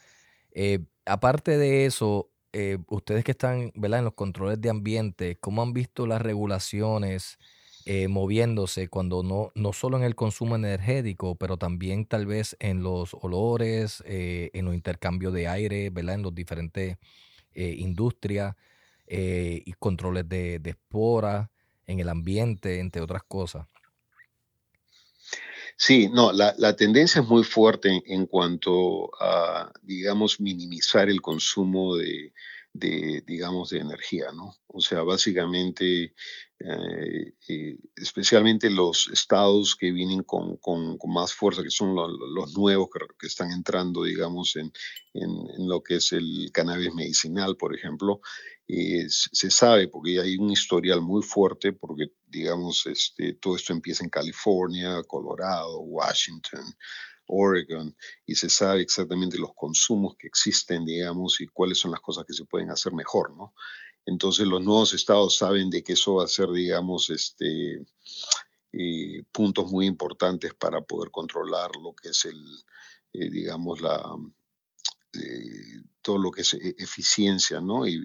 [0.51, 3.99] Eh, aparte de eso, eh, ustedes que están ¿verdad?
[3.99, 7.39] en los controles de ambiente, ¿cómo han visto las regulaciones
[7.85, 12.83] eh, moviéndose cuando no, no solo en el consumo energético, pero también tal vez en
[12.83, 16.15] los olores, en los intercambios de aire, ¿verdad?
[16.15, 16.97] en las diferentes
[17.53, 18.55] industrias
[19.07, 21.49] y controles de, de esporas
[21.87, 23.67] en el ambiente, entre otras cosas?
[25.77, 32.31] Sí, no, la, tendencia es muy fuerte en, cuanto a, digamos, minimizar el consumo de,
[32.77, 34.53] digamos, de energía, ¿no?
[34.67, 36.13] O sea, básicamente,
[36.59, 40.59] eh, eh, especialmente los estados que vienen con,
[41.07, 44.71] más fuerza, que son los nuevos que, están entrando, digamos, en,
[45.13, 48.19] en, lo que es el cannabis medicinal, por ejemplo,
[48.67, 54.03] eh, se sabe, porque hay un historial muy fuerte, porque digamos, este, todo esto empieza
[54.03, 56.65] en California, Colorado, Washington,
[57.27, 62.25] Oregon, y se sabe exactamente los consumos que existen, digamos, y cuáles son las cosas
[62.25, 63.53] que se pueden hacer mejor, ¿no?
[64.05, 67.85] Entonces los nuevos estados saben de que eso va a ser, digamos, este,
[68.71, 72.39] eh, puntos muy importantes para poder controlar lo que es el,
[73.13, 74.03] eh, digamos, la,
[75.13, 77.87] eh, todo lo que es e-, eficiencia, ¿no?
[77.87, 77.99] Y,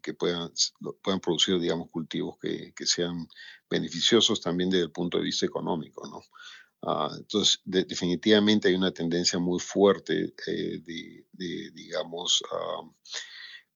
[0.00, 0.50] que puedan,
[1.02, 3.28] puedan producir, digamos, cultivos que, sean
[3.70, 6.22] beneficiosos también desde el punto de vista económico, ¿no?
[6.88, 12.88] Ah, entonces, definitivamente hay una tendencia muy fuerte eh, de, digamos, ah,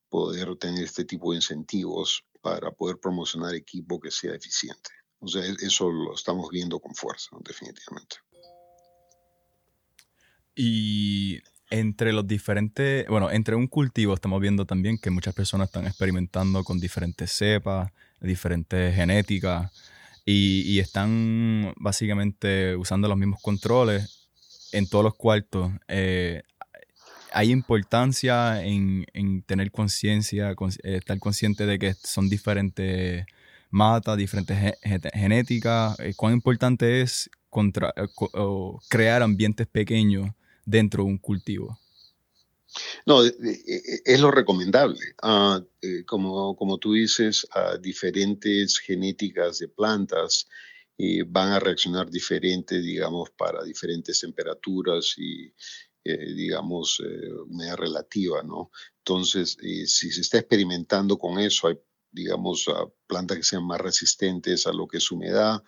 [0.08, 4.90] poder tener este tipo de incentivos para poder promocionar equipo que sea eficiente.
[5.18, 8.18] O sea, e-, eso lo estamos viendo con fuerza, definitivamente.
[10.54, 15.88] Y entre los diferentes, bueno, entre un cultivo estamos viendo también que muchas personas están
[15.88, 19.72] experimentando con diferentes cepas, diferentes genéticas
[20.32, 24.28] y, están básicamente usando los mismos controles
[24.72, 25.72] en todos los cuartos.
[25.88, 26.42] Eh,
[27.32, 29.06] hay importancia en,
[29.46, 33.26] tener conciencia, eh, estar consciente de que son diferentes
[33.70, 34.74] matas, diferentes
[35.12, 35.98] genéticas.
[36.00, 37.92] Eh, ¿Cuán importante es contra,
[38.88, 40.30] crear ambientes pequeños
[40.64, 41.79] dentro de un cultivo.
[43.06, 45.00] No, es lo recomendable.
[45.82, 47.46] Eh, como, como tú dices,
[47.80, 50.46] diferentes genéticas de plantas
[50.98, 55.52] eh, van a reaccionar diferente, digamos, para diferentes temperaturas y,
[56.04, 57.00] eh, digamos,
[57.46, 58.70] humedad relativa, ¿no?
[58.98, 59.56] Entonces,
[59.86, 61.78] si se está experimentando con eso, hay,
[62.12, 62.66] digamos,
[63.06, 65.62] plantas que sean más resistentes a lo que es humedad,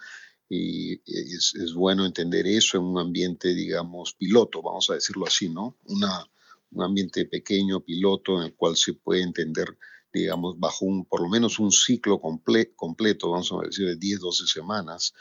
[0.49, 5.49] y es, es, bueno entender eso en un ambiente, digamos, piloto, vamos a decirlo así,
[5.49, 5.79] ¿no?
[5.85, 6.27] Una,
[6.73, 9.77] un ambiente pequeño, piloto, en el cual se puede entender,
[10.13, 14.47] digamos, bajo un, por lo menos un ciclo completo, vamos a decir, de 10, 12
[14.47, 15.13] semanas,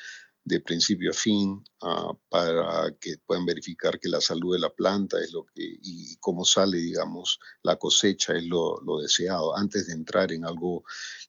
[0.43, 5.19] de principio a fin ah, para que puedan verificar que la salud de la planta
[5.21, 9.93] es lo que y, cómo sale, digamos, la cosecha es lo, lo, deseado antes de
[9.93, 10.83] entrar en algo,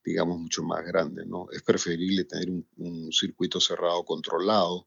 [0.05, 1.47] digamos, mucho más grande, ¿no?
[1.53, 4.87] Es preferible tener un, circuito cerrado controlado,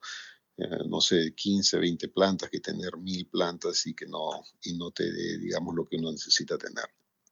[0.58, 4.92] eh, no sé, 15, 20 plantas que tener mil plantas y que no, y no
[4.92, 6.86] te dé, digamos, lo que uno necesita tener.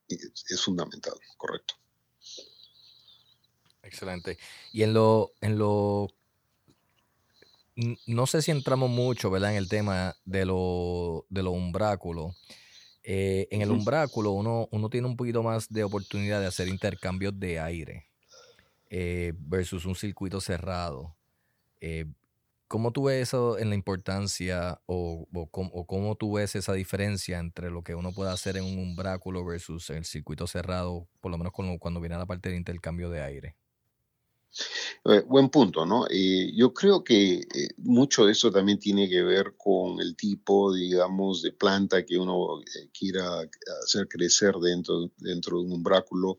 [0.08, 1.76] Es, es fundamental, correcto.
[3.82, 4.38] Excelente.
[4.72, 6.10] Y en lo, en lo
[8.06, 9.52] no sé si entramos mucho, ¿verdad?
[9.52, 12.36] En el tema de, lo, de los umbráculos.
[13.04, 17.38] Eh, en el umbráculo uno, uno tiene un poquito más de oportunidad de hacer intercambios
[17.38, 18.08] de aire
[18.90, 21.16] eh, versus un circuito cerrado.
[21.82, 22.06] Eh,
[22.74, 27.84] ¿Cómo tú ves eso en la importancia o, cómo, tú ves esa diferencia entre lo
[27.84, 32.00] que uno puede hacer en un umbráculo versus el circuito cerrado, por lo menos cuando
[32.00, 33.56] viene a la parte de intercambio de aire?
[35.06, 36.06] Eh, buen punto, ¿no?
[36.10, 40.74] Eh, yo creo que eh, mucho de eso también tiene que ver con el tipo,
[40.74, 42.62] digamos, de planta que uno
[42.98, 43.42] quiera
[43.84, 46.38] hacer crecer dentro, dentro de un umbráculo,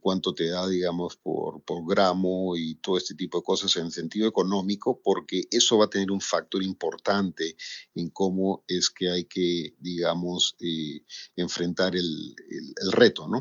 [0.00, 4.28] cuánto te da, digamos, por, por gramo y todo este tipo de cosas en sentido
[4.28, 7.56] económico, porque eso va a tener un factor importante
[7.94, 10.56] en cómo es que hay que, digamos,
[11.36, 12.34] enfrentar el,
[12.80, 13.40] el reto, ¿no?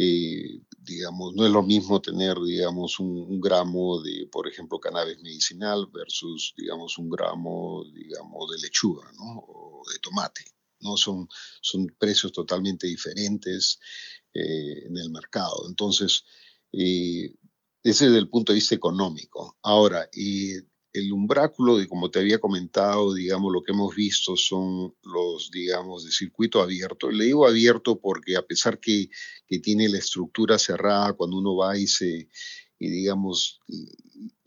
[0.00, 5.88] Eh, digamos, no es lo mismo tener, digamos, un, gramo de, por ejemplo, cannabis medicinal
[5.92, 9.44] versus, digamos, un gramo, digamos, de lechuga, ¿no?
[9.48, 10.44] O de tomate,
[10.80, 10.96] ¿no?
[10.96, 11.28] Son,
[11.60, 13.78] son precios totalmente diferentes
[14.34, 15.66] eh, en el mercado.
[15.68, 16.24] Entonces,
[16.72, 17.34] eh,
[17.82, 19.56] ese es el punto de vista económico.
[19.62, 20.54] Ahora, y
[20.92, 26.04] el umbráculo, de, como te había comentado, digamos, lo que hemos visto son los, digamos,
[26.04, 27.10] de circuito abierto.
[27.10, 29.08] Le digo abierto porque a pesar que,
[29.46, 32.28] que tiene la estructura cerrada, cuando uno va y se,
[32.78, 33.60] y digamos,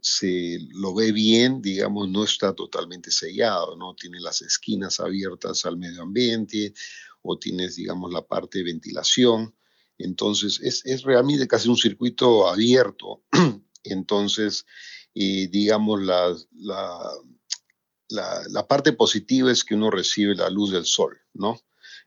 [0.01, 3.93] se lo ve bien, digamos, no está totalmente sellado, ¿no?
[3.93, 6.73] Tiene las esquinas abiertas al medio ambiente
[7.21, 9.55] o tienes, digamos, la parte de ventilación.
[9.99, 13.23] Entonces, es, es realmente casi un circuito abierto.
[13.83, 14.65] Entonces,
[15.13, 21.17] y digamos la, la, la, parte positiva es que uno recibe la luz del sol,
[21.33, 21.59] ¿no?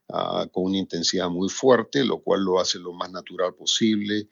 [0.08, 4.28] Ah, con una intensidad muy fuerte, lo cual lo hace lo más natural posible,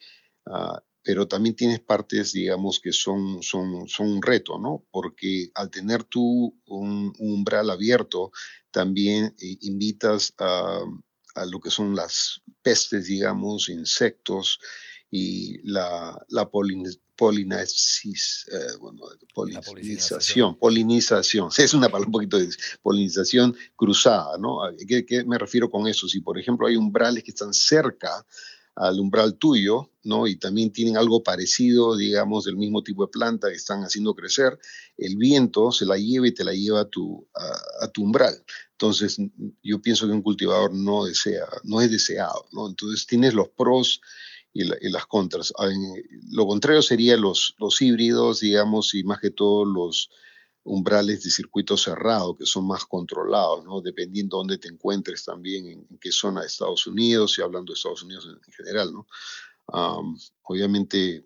[0.47, 4.85] ah, pero también tienes partes, digamos, que son, son, son un reto, ¿no?
[4.91, 8.31] Porque al tener tú un, umbral abierto,
[8.71, 10.81] también eh, invitas a,
[11.35, 14.61] a, lo que son las pestes, digamos, insectos
[15.11, 17.01] y la, la polinización,
[18.53, 19.03] eh, bueno,
[19.35, 22.49] polinización, polinización, es una palabra un poquito de
[22.81, 24.61] polinización cruzada, ¿no?
[24.89, 26.09] ¿Qué, ¿Qué, me refiero con eso?
[26.09, 28.25] Si, por ejemplo, hay umbrales que están cerca
[28.75, 30.27] al umbral tuyo, ¿no?
[30.27, 34.59] Y también tienen algo parecido, digamos, del mismo tipo de planta que están haciendo crecer,
[34.97, 38.35] el viento se la lleva y te la lleva a tu, a, umbral.
[38.73, 39.19] Entonces,
[39.63, 42.69] yo pienso que un cultivador no desea, no es deseado, ¿no?
[42.69, 44.01] Entonces, tienes los pros
[44.53, 45.53] y, las contras.
[45.59, 45.69] Ah,
[46.31, 50.11] lo contrario sería los, los híbridos, digamos, y más que todo los
[50.65, 53.81] umbrales de circuito cerrado, que son más controlados, ¿no?
[53.81, 57.77] Dependiendo de dónde te encuentres también, en, qué zona de Estados Unidos, y hablando de
[57.77, 59.07] Estados Unidos en, general, ¿no?
[60.43, 61.25] obviamente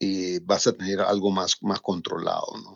[0.00, 2.74] eh, vas a tener algo más, más controlado, ¿no?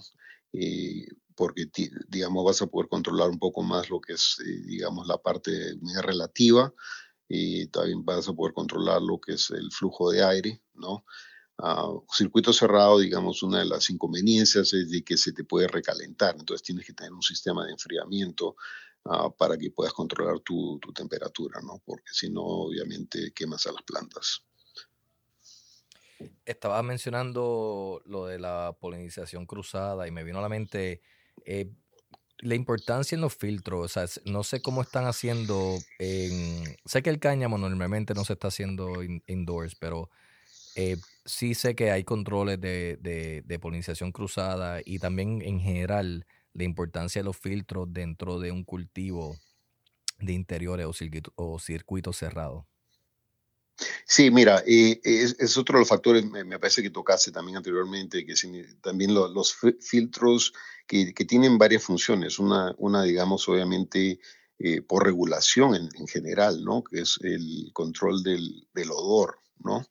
[0.52, 1.70] Eh, porque,
[2.08, 5.74] digamos, vas a poder controlar un poco más lo que es, eh, digamos, la parte
[6.02, 6.72] relativa,
[7.28, 11.04] y también vas a poder controlar lo que es el flujo de aire, ¿no?
[11.64, 16.34] Uh, circuito cerrado, digamos, una de las inconveniencias es de que se te puede recalentar,
[16.36, 18.56] entonces tienes que tener un sistema de enfriamiento
[19.04, 21.80] ah, para que puedas controlar tu, tu temperatura, ¿no?
[21.84, 24.42] Porque si no, obviamente quemas a las plantas.
[26.44, 31.00] Estaba mencionando lo de la polinización cruzada y me vino a la mente,
[31.44, 31.70] eh,
[32.38, 36.76] la importancia en los filtros, o sea, no sé cómo están haciendo en...
[36.84, 40.10] Sé que el cáñamo normalmente no se está haciendo indoors, pero
[40.74, 47.20] eh, sí sé que hay controles de, polinización cruzada y también en general la importancia
[47.20, 49.36] de los filtros dentro de un cultivo
[50.18, 52.64] de interiores o, circuito, o circuitos cerrados.
[54.06, 58.34] Sí, mira, es, otro de los factores, me, parece que tocaste también anteriormente, que
[58.80, 60.52] también los filtros
[60.86, 62.38] que, tienen varias funciones.
[62.38, 64.20] Una, una digamos, obviamente,
[64.58, 66.84] eh, por regulación en, general, ¿no?
[66.84, 69.84] Que es el control del, odor, ¿no?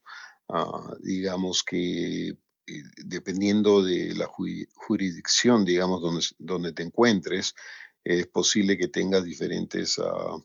[0.48, 2.36] Ah, digamos que eh,
[3.04, 7.54] dependiendo de la jurisdicción, digamos, donde, donde te encuentres,
[8.04, 9.98] es posible que tengas diferentes...
[9.98, 10.44] Uh,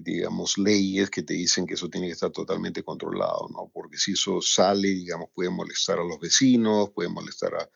[0.00, 3.70] digamos, leyes que te dicen que eso tiene que estar totalmente controlado, ¿no?
[3.72, 7.70] Porque si eso sale, digamos, puede molestar a los vecinos, puede molestar a,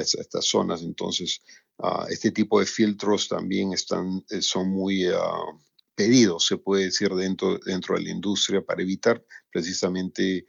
[0.00, 0.82] estas zonas.
[0.82, 1.40] Entonces,
[1.78, 5.60] uh, este tipo de filtros también están, eh, son muy uh,
[5.94, 10.46] pedidos, se puede decir, dentro, dentro de la industria para evitar precisamente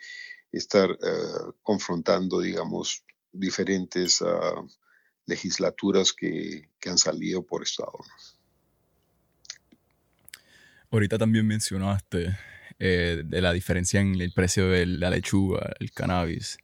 [0.57, 4.23] estar uh, confrontando, digamos, diferentes
[5.25, 7.99] legislaturas que, que, han salido por estado.
[10.89, 12.37] Ahorita también mencionaste
[12.77, 16.57] eh, de la diferencia en el precio de la lechuga, el cannabis.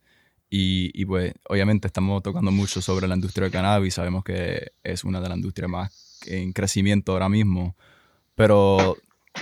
[0.53, 5.21] Y, pues obviamente estamos tocando mucho sobre la industria del cannabis, sabemos que es una
[5.21, 7.77] de las industrias más en crecimiento ahora mismo,
[8.35, 8.97] pero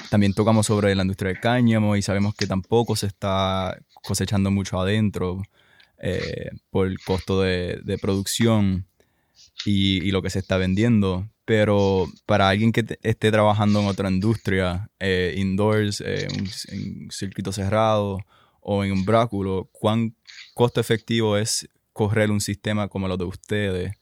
[0.09, 4.79] también tocamos sobre la industria del cáñamo y sabemos que tampoco se está cosechando mucho
[4.79, 5.41] adentro
[5.97, 8.87] eh, por el costo de, producción
[9.65, 11.29] y, lo que se está vendiendo.
[11.45, 16.27] Pero para alguien que esté trabajando en otra industria, eh, indoors, eh,
[16.67, 18.19] en circuito cerrado
[18.61, 20.15] o en un bráculo, ¿cuán
[20.53, 23.93] costo efectivo es correr un sistema como lo de ustedes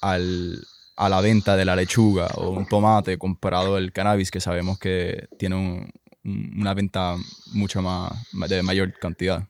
[0.00, 0.64] al,
[0.98, 5.28] a la venta de la lechuga o un tomate comparado al cannabis que sabemos que
[5.38, 5.92] tiene
[6.24, 7.16] una venta
[7.52, 9.46] mucho más de mayor cantidad?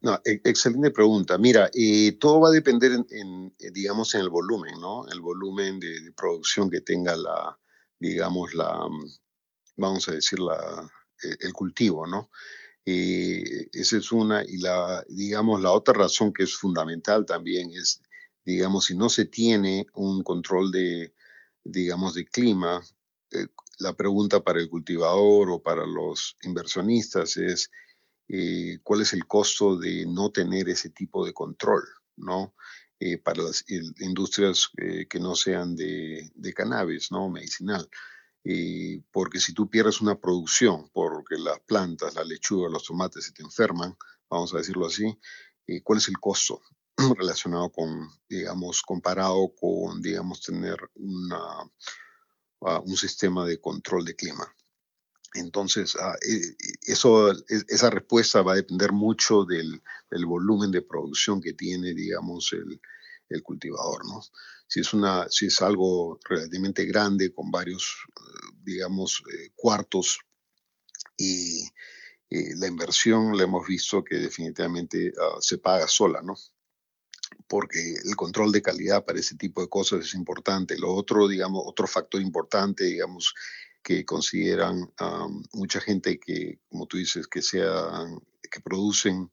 [0.00, 1.38] No, e, excelente pregunta.
[1.38, 5.06] Mira, eh, todo va a depender, en, eh, digamos, en el volumen, ¿no?
[5.06, 7.56] El volumen de, producción que tenga la,
[8.00, 9.06] digamos, la, mm,
[9.76, 10.90] vamos a decir, la,
[11.22, 12.30] eh, el cultivo, ¿no?
[12.86, 18.02] esa es una, y la, digamos, la otra razón que es fundamental también es,
[18.44, 21.14] digamos, si no se tiene un control de,
[21.64, 22.82] digamos, de clima,
[23.78, 27.70] la pregunta para el cultivador o para los inversionistas es,
[28.28, 31.82] eh, cuál es el costo de no tener ese tipo de control,
[32.16, 32.54] ¿no?
[33.00, 37.28] Eh, para las industrias eh, que no sean de, cannabis, ¿no?
[37.28, 37.88] Medicinal.
[39.10, 43.42] porque si tú pierdes una producción, porque las plantas, la lechuga, los tomates se te
[43.42, 43.96] enferman,
[44.28, 45.18] vamos a decirlo así,
[45.82, 46.60] ¿cuál es el costo
[47.18, 51.70] relacionado con, digamos, comparado con, digamos, tener una,
[52.62, 54.54] ah, un sistema de control de clima?
[55.34, 59.82] Entonces, ah, e, eso, esa respuesta va a depender mucho del,
[60.26, 62.80] volumen de producción que tiene, digamos, el,
[63.42, 64.22] cultivador, ¿no?
[64.68, 67.96] Si es, una, si es algo relativamente grande con varios,
[68.62, 70.20] digamos, eh, cuartos
[71.16, 71.64] y
[72.30, 76.36] la inversión la hemos visto que definitivamente ah, se paga sola, ¿no?
[77.46, 80.78] Porque el control de calidad para ese tipo de cosas es importante.
[80.78, 83.34] Lo otro, digamos, otro factor importante, digamos,
[83.82, 84.90] que consideran
[85.52, 88.18] mucha gente que, como tú dices, que, sean,
[88.50, 89.30] que producen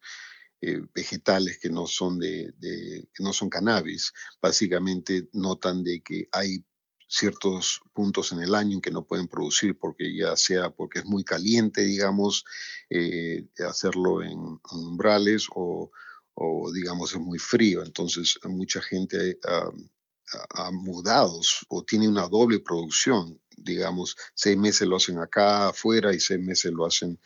[0.64, 6.64] eh, vegetales que no son de, que no son cannabis, básicamente notan de que hay
[7.08, 11.06] ciertos puntos en el año en que no pueden producir porque ya sea porque es
[11.06, 12.46] muy caliente, digamos,
[12.90, 15.92] eh, hacerlo en, umbrales o,
[16.34, 17.84] o, digamos es muy frío.
[17.84, 25.20] Entonces mucha gente ha mudado o tiene una doble producción digamos, seis meses lo hacen
[25.20, 27.20] acá afuera y seis meses lo hacen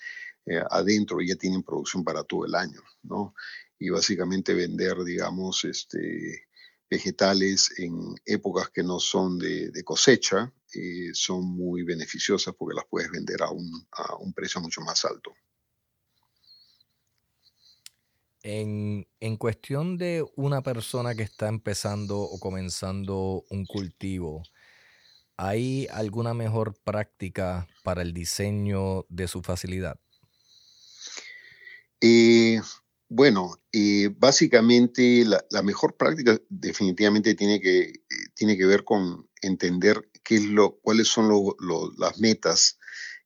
[0.45, 3.33] eh, adentro y ya tienen producción para todo el año, ¿no?
[3.79, 6.47] Y básicamente vender, digamos, este,
[6.89, 13.11] vegetales en épocas que no son de, cosecha eh, son muy beneficiosas porque las puedes
[13.11, 15.33] vender a un, a un precio mucho más alto.
[18.47, 19.07] En,
[19.39, 24.43] cuestión de una persona que está empezando o comenzando un cultivo,
[25.37, 29.99] ¿Hay alguna mejor práctica para el diseño de su facilidad?
[31.99, 32.61] Eh,
[33.09, 40.09] bueno, eh, básicamente la, mejor práctica definitivamente tiene que, eh, tiene que ver con entender
[40.23, 41.29] qué es lo, cuáles son
[41.97, 42.77] las metas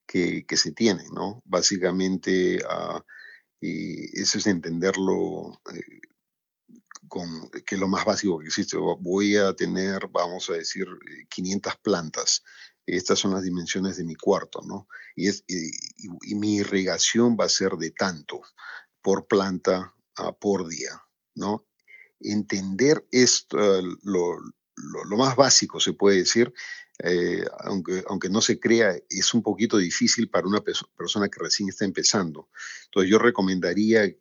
[0.07, 1.43] que, se tienen, ¿no?
[1.45, 3.01] Básicamente, uh,
[3.61, 5.61] eso es entenderlo
[7.07, 8.77] con, que es lo más básico que existe.
[8.77, 10.87] Voy a tener, vamos a decir,
[11.29, 12.43] 500 plantas.
[12.85, 14.87] Estas son las dimensiones de mi cuarto, ¿no?
[15.15, 18.41] Y, es, y, mi irrigación va a ser de tanto
[19.01, 21.03] por planta uh, por día,
[21.35, 21.67] ¿no?
[22.19, 23.57] Entender esto,
[24.03, 24.37] lo,
[24.75, 26.53] lo, más básico, se puede decir,
[27.01, 31.69] eh, aunque, aunque no se crea, es un poquito difícil para una persona que recién
[31.69, 32.49] está empezando.
[32.85, 34.17] Entonces yo recomendaría eh,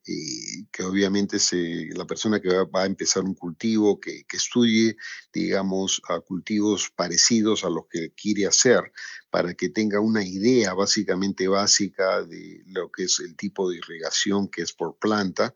[0.70, 4.96] que obviamente se, la persona que va, a empezar un cultivo, que, que estudie,
[5.32, 8.92] digamos, a cultivos parecidos a los que quiere hacer,
[9.28, 14.46] para que tenga una idea básicamente básica de lo que es el tipo de irrigación
[14.46, 15.52] que es por planta,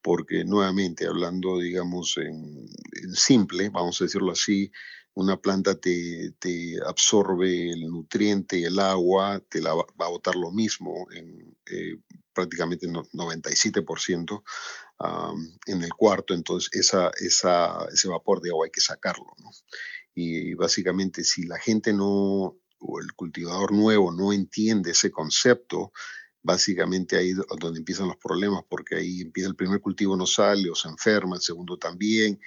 [0.00, 4.72] porque nuevamente hablando, digamos, en, en simple, vamos a decirlo así,
[5.14, 6.32] una planta te,
[6.86, 11.98] absorbe el nutriente, el agua, te la va, a botar lo mismo en eh,
[12.32, 14.42] prácticamente 97%
[15.66, 19.26] en el cuarto, entonces esa, ese vapor de agua hay que sacarlo.
[20.14, 25.92] Y básicamente si la gente no, o el cultivador nuevo no entiende ese concepto,
[26.42, 30.70] básicamente ahí es donde empiezan los problemas, porque ahí empieza el primer cultivo no sale
[30.70, 32.40] o se enferma, el segundo también,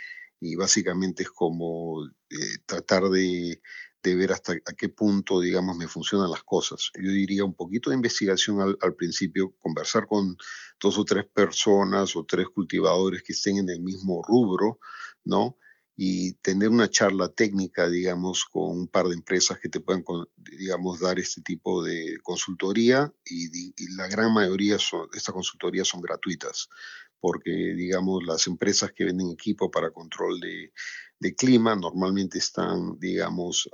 [0.45, 3.61] y básicamente es como eh, tratar de,
[4.03, 6.91] ver hasta a qué punto, digamos, me funcionan las cosas.
[6.93, 10.37] Yo diría un poquito de investigación al, al, principio, conversar con
[10.79, 14.79] dos o tres personas o tres cultivadores que estén en el mismo rubro,
[15.23, 15.57] ¿no?
[15.97, 20.03] Y tener una charla técnica, digamos, con un par de empresas que te puedan,
[20.35, 26.01] digamos, dar este tipo de consultoría y, y la gran mayoría de estas consultorías son
[26.01, 26.69] gratuitas
[27.19, 30.71] porque, digamos, las empresas que venden equipo para control de,
[31.19, 33.69] de clima normalmente están, digamos,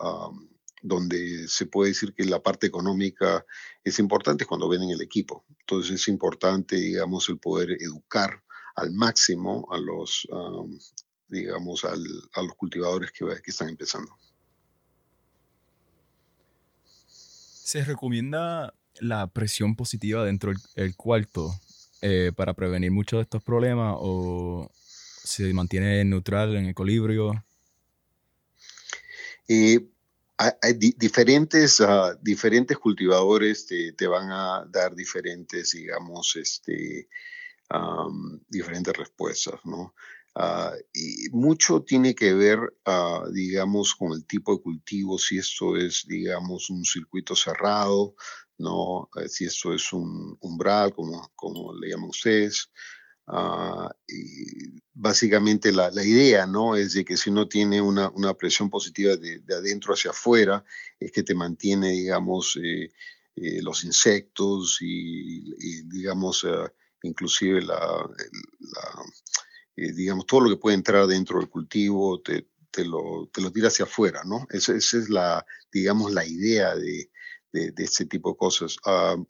[0.81, 3.45] donde se puede decir que la parte económica
[3.83, 5.45] es importante cuando venden el equipo.
[5.59, 8.43] Entonces es importante, digamos, el poder educar
[8.75, 10.27] al máximo a los,
[11.27, 11.95] digamos, a
[12.41, 14.15] los cultivadores que, que están empezando.
[17.07, 21.53] Se recomienda la presión positiva dentro del cuarto
[22.01, 27.43] eh, para prevenir muchos de estos problemas o se mantiene neutral, en equilibrio?
[29.47, 29.79] Eh,
[30.37, 37.07] hay, diferentes, ah, diferentes cultivadores te, te, van a dar diferentes, digamos, este,
[38.49, 39.93] diferentes respuestas, ¿no?
[40.33, 45.75] Uh, y mucho tiene que ver, uh, digamos, con el tipo de cultivo, si esto
[45.75, 48.15] es, digamos, un circuito cerrado,
[48.57, 49.09] ¿no?
[49.17, 52.69] Eh, si esto es un umbral, como, como le llaman ustedes.
[53.27, 56.75] Uh, y básicamente la, la, idea, ¿no?
[56.75, 60.63] Es de que si uno tiene una, una presión positiva de, de, adentro hacia afuera,
[60.99, 62.91] es que te mantiene, digamos, eh,
[63.35, 66.45] eh, los insectos y, digamos,
[67.03, 68.09] inclusive la
[69.75, 73.51] eh, digamos, todo lo que puede entrar dentro del cultivo te, te, lo, te lo
[73.51, 74.47] tira hacia afuera, ¿no?
[74.49, 77.11] Esa, esa, es la, digamos, la idea de,
[77.51, 78.77] de, de este tipo de cosas.
[78.85, 79.25] Uh,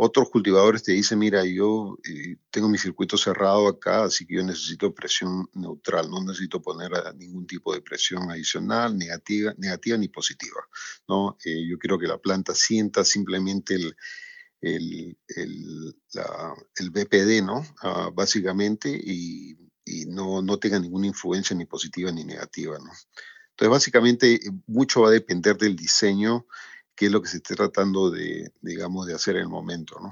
[0.00, 4.44] otros cultivadores te dicen, mira, yo eh, tengo mi circuito cerrado acá, así que yo
[4.44, 10.60] necesito presión neutral, no necesito poner ningún tipo de presión adicional, negativa, negativa ni positiva.
[11.08, 11.36] ¿no?
[11.44, 13.96] Eh, yo quiero que la planta sienta simplemente el,
[14.60, 17.58] el, el, la, el BPD, ¿no?
[17.82, 22.78] Uh, básicamente, y y no, no tenga ninguna influencia ni positiva ni negativa.
[22.78, 22.90] ¿no?
[23.50, 26.46] Entonces, básicamente, eh, mucho va a depender del diseño,
[26.94, 29.98] que es lo que se esté tratando de, digamos, de hacer en el momento.
[30.00, 30.10] ¿no?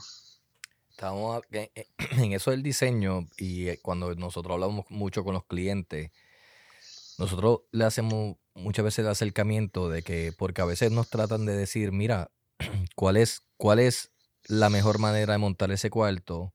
[0.90, 6.10] Estamos en eso del diseño y eh, cuando nosotros hablamos mucho con los clientes,
[7.18, 11.56] nosotros le hacemos muchas veces el acercamiento de que, porque a veces nos tratan de
[11.56, 12.30] decir, mira,
[12.96, 14.10] ¿cuál es, cuál es
[14.46, 16.54] la mejor manera de montar ese cuarto?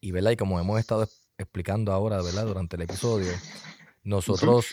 [0.00, 0.32] Y, ¿verdad?
[0.32, 1.08] y como hemos estado
[1.40, 2.46] explicando ahora, ¿verdad?
[2.46, 3.32] Durante el episodio,
[4.04, 4.66] nosotros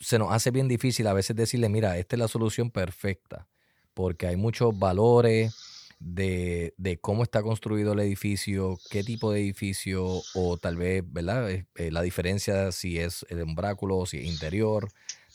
[0.00, 3.48] se nos hace bien difícil a veces decirle, mira, esta es la solución perfecta,
[3.94, 5.54] porque hay muchos valores
[5.98, 11.50] de, de cómo está construido el edificio, qué tipo de edificio, o tal vez, ¿verdad?
[11.50, 14.88] Eh, la diferencia si es el umbráculo o si es interior,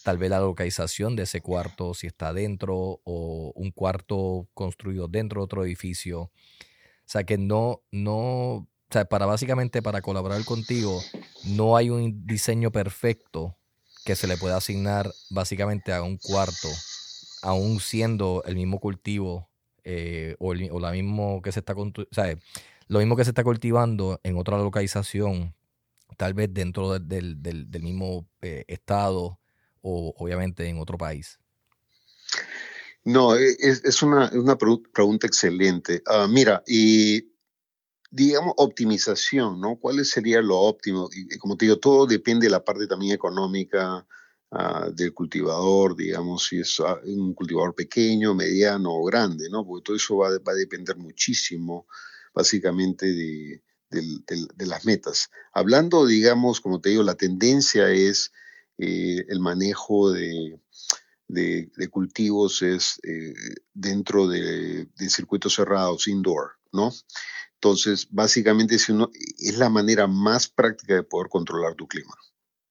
[0.03, 5.41] tal vez la localización de ese cuarto, si está dentro o un cuarto construido dentro
[5.41, 6.21] de otro edificio.
[6.21, 6.31] O
[7.11, 11.01] sea que no, no, o sea, para básicamente para colaborar contigo,
[11.45, 13.55] no hay un diseño perfecto
[14.03, 16.67] que se le pueda asignar básicamente a un cuarto,
[17.43, 19.47] aún siendo el mismo cultivo
[19.83, 22.35] eh, o, la mismo que se está o sea,
[22.87, 25.53] lo mismo que se está cultivando en otra localización,
[26.17, 29.39] tal vez dentro del, del, del mismo eh, estado
[29.81, 31.39] o obviamente en otro país.
[33.03, 36.01] No, e, es, una, una, pregunta excelente.
[36.07, 37.29] Uh, mira, y
[38.11, 39.77] digamos, optimización, ¿no?
[39.77, 41.09] ¿Cuál sería lo óptimo?
[41.13, 44.05] Y, como te digo, todo depende de la parte también económica
[44.51, 49.65] uh, del cultivador, digamos, si es uh, un cultivador pequeño, mediano o grande, ¿no?
[49.65, 51.87] Porque todo eso va, va a depender muchísimo,
[52.33, 53.61] básicamente, de,
[54.59, 55.29] las metas.
[55.53, 58.31] Hablando, digamos, como te digo, la tendencia es
[58.77, 60.59] eh, el manejo de,
[61.27, 63.33] de, cultivos es eh,
[63.73, 66.91] dentro de, de circuitos cerrados, indoor, ¿no?
[67.61, 72.15] Entonces, básicamente si uno, es la manera más práctica de poder controlar tu clima.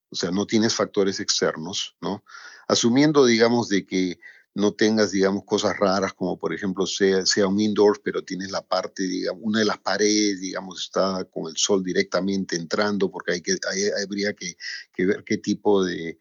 [0.09, 2.23] O sea, no tienes factores externos, ¿no?
[2.67, 4.19] Asumiendo, digamos, de que
[4.55, 8.65] no tengas, digamos, cosas raras como, por ejemplo, sea, sea un indoor, pero tienes la
[8.65, 13.41] parte, digamos, una de las paredes, digamos, está con el sol directamente entrando, porque hay
[13.41, 14.57] que, hay, habría que,
[14.91, 16.17] que, ver qué tipo de,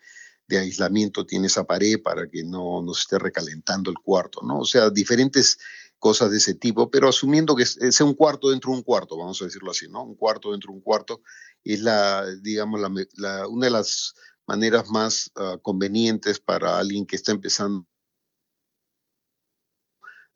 [0.46, 4.60] de, aislamiento tiene esa pared para que no, no se esté recalentando el cuarto, ¿no?
[4.60, 5.58] O sea, diferentes
[5.98, 9.40] cosas de ese tipo, pero asumiendo que sea un cuarto dentro de un cuarto, vamos
[9.42, 10.04] a decirlo así, ¿no?
[10.04, 11.22] Un cuarto dentro de un cuarto
[11.64, 14.14] es la, digamos, la, la, una de las
[14.46, 17.86] maneras más uh, convenientes para alguien que está empezando,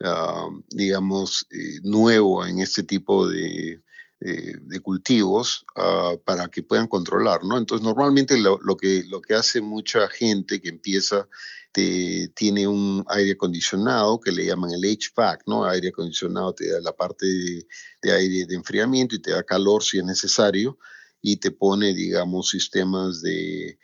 [0.01, 3.83] uh, digamos, eh, nuevo en este tipo de,
[4.25, 7.59] eh, de cultivos ah, para que puedan controlar, ¿no?
[7.59, 11.29] Entonces, normalmente lo, que, lo que hace mucha gente que empieza
[11.73, 15.65] tiene un aire acondicionado que le llaman el HVAC, ¿no?
[15.65, 17.67] Aire acondicionado te da la parte de,
[18.03, 20.79] de aire de enfriamiento y te da calor si es necesario
[21.23, 23.79] y te pone, digamos, sistemas de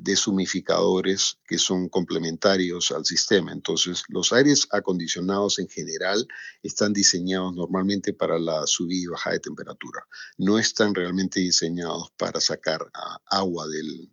[0.00, 3.52] deshumificadores que son complementarios al sistema.
[3.52, 6.26] Entonces, los aires acondicionados en general
[6.62, 10.06] están diseñados normalmente para la subida y bajada de temperatura.
[10.38, 14.08] No están realmente diseñados para sacar ah, agua del,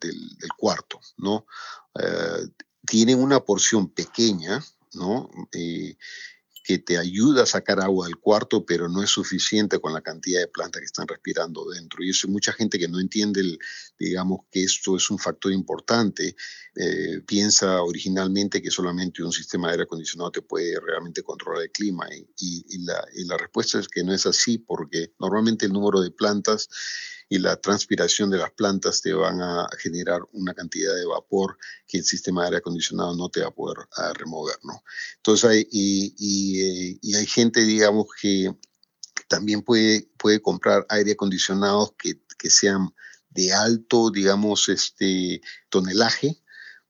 [0.57, 1.45] cuarto, ¿no?
[1.95, 2.47] Eh,
[2.86, 4.63] tienen una porción pequeña,
[4.93, 5.30] ¿no?
[5.53, 5.95] Eh,
[6.70, 10.39] que te ayuda a sacar agua del cuarto, pero no es suficiente con la cantidad
[10.39, 12.03] de plantas que están respirando dentro.
[12.03, 13.57] Y eso mucha gente que no entiende, el,
[13.97, 16.36] digamos, que esto es un factor importante.
[16.76, 21.72] Eh, piensa originalmente que solamente un sistema de aire acondicionado te puede realmente controlar el
[21.72, 22.07] clima.
[22.38, 26.11] y, la, y la respuesta es que no es así, porque normalmente el número de
[26.11, 26.70] plantas
[27.30, 31.57] y la transpiración de las plantas te van a generar una cantidad de vapor
[31.88, 33.77] que el sistema de aire acondicionado no te va a poder
[34.15, 34.84] remover, ¿no?
[35.17, 38.51] Entonces, hay, y, eh, y, hay gente, digamos, que
[39.27, 42.93] también puede, puede comprar aire acondicionados que, que sean
[43.30, 46.41] de alto, digamos, este tonelaje,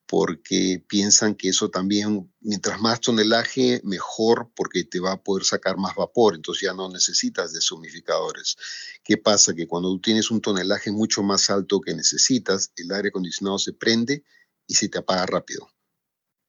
[0.09, 5.77] porque piensan que eso también, mientras más tonelaje, mejor, porque te va a poder sacar
[5.77, 8.57] más vapor, entonces ya no necesitas deshumificadores.
[9.03, 9.53] ¿Qué pasa?
[9.53, 13.73] Que cuando tú tienes un tonelaje mucho más alto que necesitas, el aire acondicionado se
[13.73, 14.23] prende
[14.65, 15.69] y se te apaga rápido.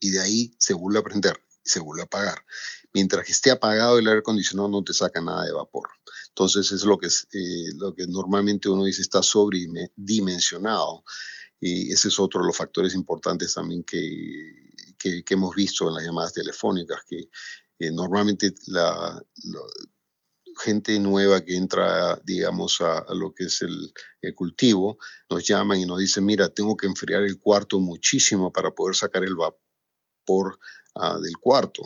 [0.00, 2.42] Y de ahí se vuelve a prender y se vuelve a apagar.
[2.94, 5.90] Mientras que esté apagado el aire acondicionado no te saca nada de vapor.
[6.28, 11.04] Entonces es lo que, es, eh, lo que normalmente uno dice está sobredimensionado.
[11.60, 16.04] Y ese es otro de los factores importantes también que, que, hemos visto en las
[16.04, 17.28] llamadas telefónicas, que
[17.78, 19.22] eh, normalmente la,
[20.60, 23.92] gente nueva que entra, digamos, a, lo que es el,
[24.34, 24.98] cultivo,
[25.28, 29.24] nos llaman y nos dicen, mira, tengo que enfriar el cuarto muchísimo para poder sacar
[29.24, 30.58] el vapor
[30.94, 31.82] ah, del cuarto.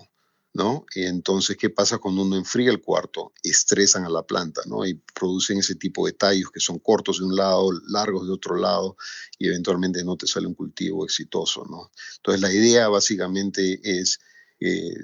[0.55, 0.86] ¿No?
[0.94, 3.32] Y entonces, ¿qué pasa cuando uno enfría el cuarto?
[3.42, 4.86] Estresan a la planta, ¿no?
[4.86, 8.57] Y producen ese tipo de tallos que son cortos de un lado, largos de otro
[8.57, 8.96] lado,
[9.36, 11.90] y eventualmente no te sale un cultivo exitoso, ¿no?
[12.16, 14.20] Entonces, la idea básicamente es,
[14.61, 14.94] eh,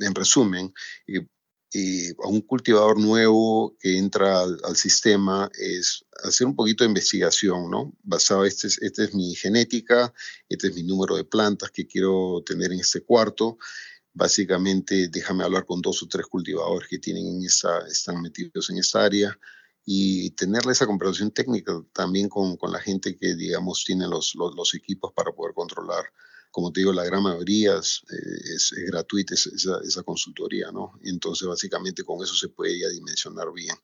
[0.00, 0.72] en resumen,
[1.08, 7.68] eh, a un cultivador nuevo que entra al, sistema es hacer un poquito de investigación,
[7.68, 7.92] ¿no?
[8.04, 10.14] Basado, este es, este es mi genética,
[10.48, 13.58] este es mi número de plantas que quiero tener en este cuarto,
[14.16, 18.78] Básicamente, déjame hablar con dos o tres cultivadores que tienen en esa, están metidos en
[18.78, 19.36] esa área
[19.84, 24.74] y tenerle esa conversación técnica también con, con la gente que, digamos, tiene los, los,
[24.74, 26.04] equipos para poder controlar.
[26.52, 28.02] Como te digo, la gran mayoría es,
[28.54, 30.92] es, gratuita esa, esa, consultoría, ¿no?
[31.02, 33.74] entonces, básicamente, con eso se puede ya dimensionar bien.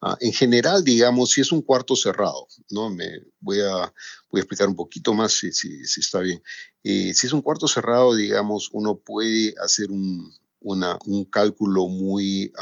[0.00, 2.90] Ah, en general, digamos, si es un cuarto cerrado, ¿no?
[2.90, 3.08] Me
[3.40, 3.92] voy a,
[4.30, 6.42] voy a explicar un poquito más si, si, si está bien.
[6.82, 10.30] Eh, si es un cuarto cerrado, digamos, uno puede hacer un,
[10.60, 12.52] una, un cálculo muy,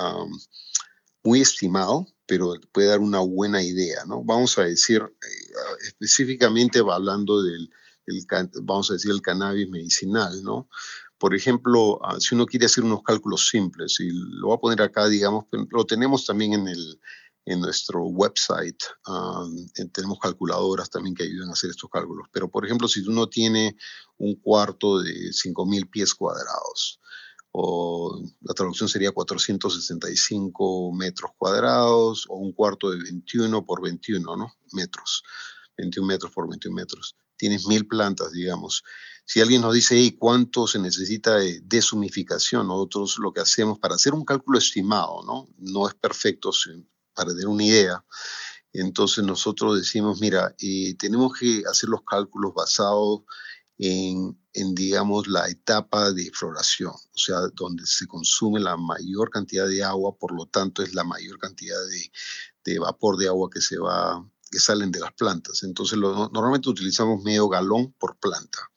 [1.25, 4.23] muy estimado, pero puede dar una buena idea, ¿no?
[4.23, 5.53] Vamos a decir, eh,
[5.87, 7.71] específicamente hablando del,
[8.63, 10.69] vamos a decir, el cannabis medicinal, ¿no?
[11.23, 14.83] Por ejemplo, ah, si uno quiere hacer unos cálculos simples, y lo voy a poner
[14.83, 17.01] acá, digamos, lo tenemos también en el,
[17.45, 18.83] en nuestro website.
[19.93, 22.27] tenemos calculadoras también que ayudan a hacer estos cálculos.
[22.33, 23.77] Pero, por ejemplo, si uno tiene
[24.19, 26.99] un cuarto de 5.000 pies cuadrados,
[27.53, 34.57] o la traducción sería 465 metros cuadrados, o un cuarto de 21 por 21 ¿no?
[34.73, 35.23] metros,
[35.77, 37.15] 21 metros por 21 metros.
[37.37, 38.83] Tienes mil plantas, digamos.
[39.25, 42.67] Si alguien nos dice, ¿y ¿cuánto se necesita de deshumificación?
[42.67, 45.49] Nosotros lo que hacemos para hacer un cálculo estimado, ¿no?
[45.59, 46.51] No es perfecto,
[47.15, 48.05] para tener una idea.
[48.73, 53.23] Entonces nosotros decimos, mira, eh, tenemos que hacer los cálculos basados
[53.79, 59.67] en, en, digamos, la etapa de floración, o sea, donde se consume la mayor cantidad
[59.69, 61.79] de agua, por lo tanto es la mayor cantidad
[62.65, 65.63] de vapor de agua que se va, que salen de las plantas.
[65.63, 68.71] Entonces normalmente utilizamos medio galón por planta,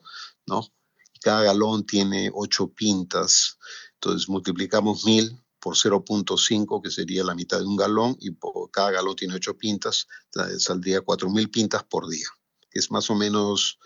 [0.47, 0.67] ¿no?
[1.21, 3.57] Cada galón tiene ocho pintas,
[3.93, 8.91] entonces multiplicamos mil por 0.5, que sería la mitad de un galón, y por cada
[8.91, 10.07] galón tiene 8 pintas,
[10.59, 12.27] saldría 4.000 pintas por día,
[12.69, 13.79] que es más o menos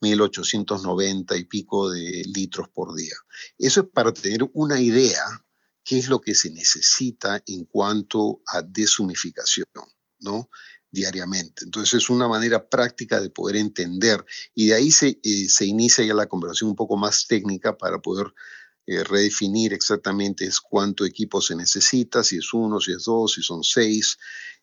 [0.00, 3.16] 1.890 y pico de litros por día.
[3.58, 5.44] Eso es para tener una idea
[5.84, 9.66] qué es lo que se necesita en cuanto a deshumificación,
[10.20, 10.48] ¿no?
[10.90, 11.64] Diariamente.
[11.64, 14.24] Entonces es una manera práctica de poder entender
[14.54, 18.00] y de ahí se, eh, se inicia ya la conversación un poco más técnica para
[18.00, 18.32] poder
[18.86, 23.62] eh, redefinir exactamente cuánto equipo se necesita, si es uno, si es dos, si son
[23.62, 24.18] seis,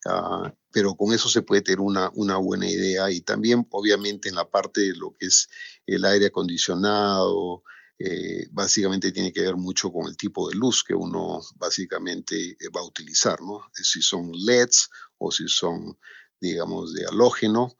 [0.05, 4.35] ah, pero con eso se puede tener una, una buena idea y también obviamente en
[4.35, 5.47] la parte de lo que es
[5.85, 7.63] el aire acondicionado,
[7.99, 12.81] eh, básicamente tiene que ver mucho con el tipo de luz que uno básicamente va
[12.81, 13.61] a utilizar, ¿no?
[13.73, 15.97] Si son LEDs o si son,
[16.39, 17.75] digamos, de halógeno,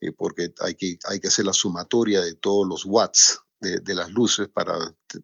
[0.00, 4.10] eh, porque hay que, hay que hacer la sumatoria de todos los watts de, las
[4.10, 4.74] luces para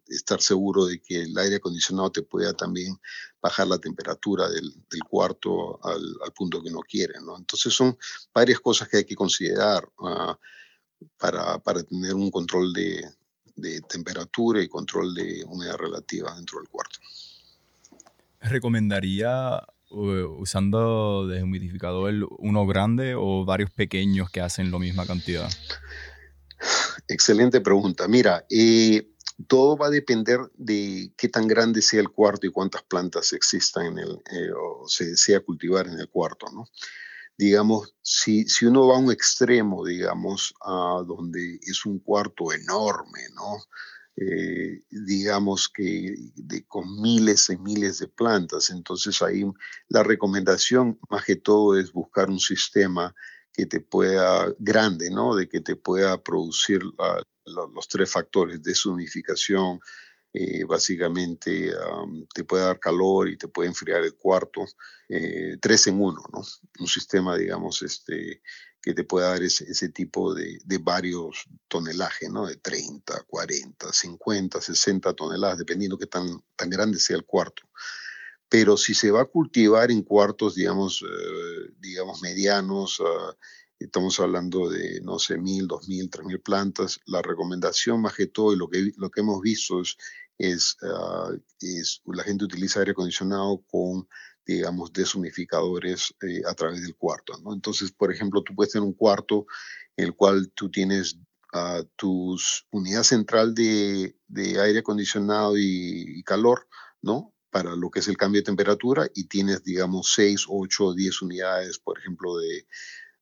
[0.07, 2.97] estar seguro de que el aire acondicionado te pueda también
[3.41, 4.71] bajar la temperatura del,
[5.09, 6.01] cuarto al,
[6.33, 7.37] punto que uno quiere, ¿no?
[7.37, 7.97] Entonces son
[8.33, 10.39] varias cosas que hay que considerar ah,
[11.17, 13.03] para, para tener un control de,
[13.55, 16.99] de temperatura y control de humedad relativa dentro del cuarto.
[18.39, 25.49] ¿Recomendaría usando deshumidificador uno grande o varios pequeños que hacen la misma cantidad?
[27.07, 28.07] Excelente pregunta.
[28.07, 29.09] Mira, eh,
[29.47, 33.87] todo va a depender de qué tan grande sea el cuarto y cuántas plantas existan
[33.87, 36.65] en el, eh, o se desea cultivar en el cuarto, ¿no?
[37.39, 43.21] digamos, si, si uno va a un extremo, digamos, a donde es un cuarto enorme,
[43.33, 43.55] ¿no?
[44.21, 46.13] Eh, digamos que
[46.67, 48.69] con miles y miles de plantas.
[48.69, 49.45] Entonces ahí
[49.87, 53.15] la recomendación más que todo es buscar un sistema
[53.53, 55.35] que te pueda, grande, ¿no?
[55.35, 56.81] De que te pueda producir
[57.45, 59.79] los tres factores, de desunificación,
[60.33, 61.71] eh, básicamente
[62.33, 64.65] te puede dar calor y te puede enfriar el cuarto,
[65.07, 66.41] eh, tres en uno, ¿no?
[66.79, 68.41] Un sistema, digamos, este,
[68.81, 72.47] que te pueda dar ese, tipo de, varios tonelajes, ¿no?
[72.47, 77.63] De 30, 40, 50, 60 toneladas, dependiendo qué tan, tan grande sea el cuarto.
[78.47, 83.35] Pero si se va a cultivar en cuartos, digamos, eh, digamos medianos, ah,
[83.77, 86.99] estamos hablando de, no sé, mil, dos mil, tres mil plantas.
[87.05, 89.97] La recomendación más que todo y lo que, lo que hemos visto es,
[90.37, 94.07] es, ah, es la gente utiliza aire acondicionado con,
[94.55, 97.37] digamos, deshumificadores eh, a través del cuarto.
[97.43, 97.53] ¿no?
[97.53, 99.45] Entonces, por ejemplo, tú puedes tener un cuarto
[99.95, 101.17] en el cual tú tienes
[101.53, 106.67] uh, tus unidad central de, de aire acondicionado y, y calor,
[107.01, 107.33] ¿no?
[107.51, 111.79] para lo que es el cambio de temperatura y tienes, digamos, 6, 8, 10 unidades,
[111.79, 112.67] por ejemplo, de,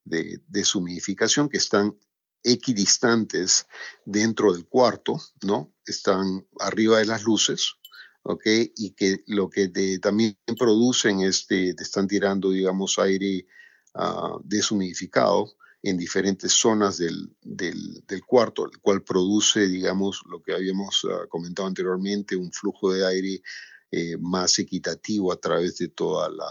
[0.04, 1.98] de deshumidificación que están
[2.44, 3.68] equidistantes
[4.06, 5.74] dentro del cuarto, ¿no?
[5.86, 7.74] Están arriba de las luces,
[8.28, 8.46] ¿ok?
[8.76, 9.70] Y que lo que
[10.02, 13.48] también producen es, te, están tirando, digamos, aire
[13.96, 21.06] uh, deshumidificado en diferentes zonas del, del, cuarto, el cual produce, digamos, lo que habíamos
[21.10, 23.42] ah, comentado anteriormente, un flujo de aire
[23.92, 26.50] eh, más equitativo a través de toda la,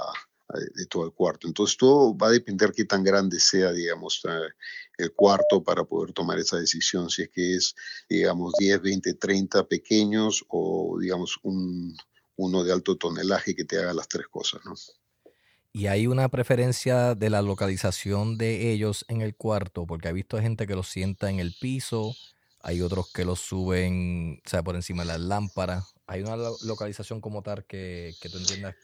[0.49, 1.47] de todo el cuarto.
[1.47, 4.23] Entonces todo va a depender qué tan grande sea, digamos,
[4.99, 7.75] el cuarto para poder tomar esa decisión, si es que es,
[8.09, 11.97] digamos, 10, 20, 30 pequeños o, digamos, un,
[12.37, 14.75] uno de alto tonelaje que te haga las tres cosas, ¿no?
[15.73, 20.41] Y hay una preferencia de la localización de ellos en el cuarto, porque he visto
[20.41, 22.15] gente que los sienta en el piso,
[22.63, 25.93] hay otros que los suben, o sea, por encima de las lámparas.
[26.07, 28.75] ¿Hay una localización como tal que, que tú entiendas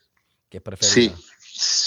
[0.51, 0.93] que es preferida?
[0.93, 1.13] Sí,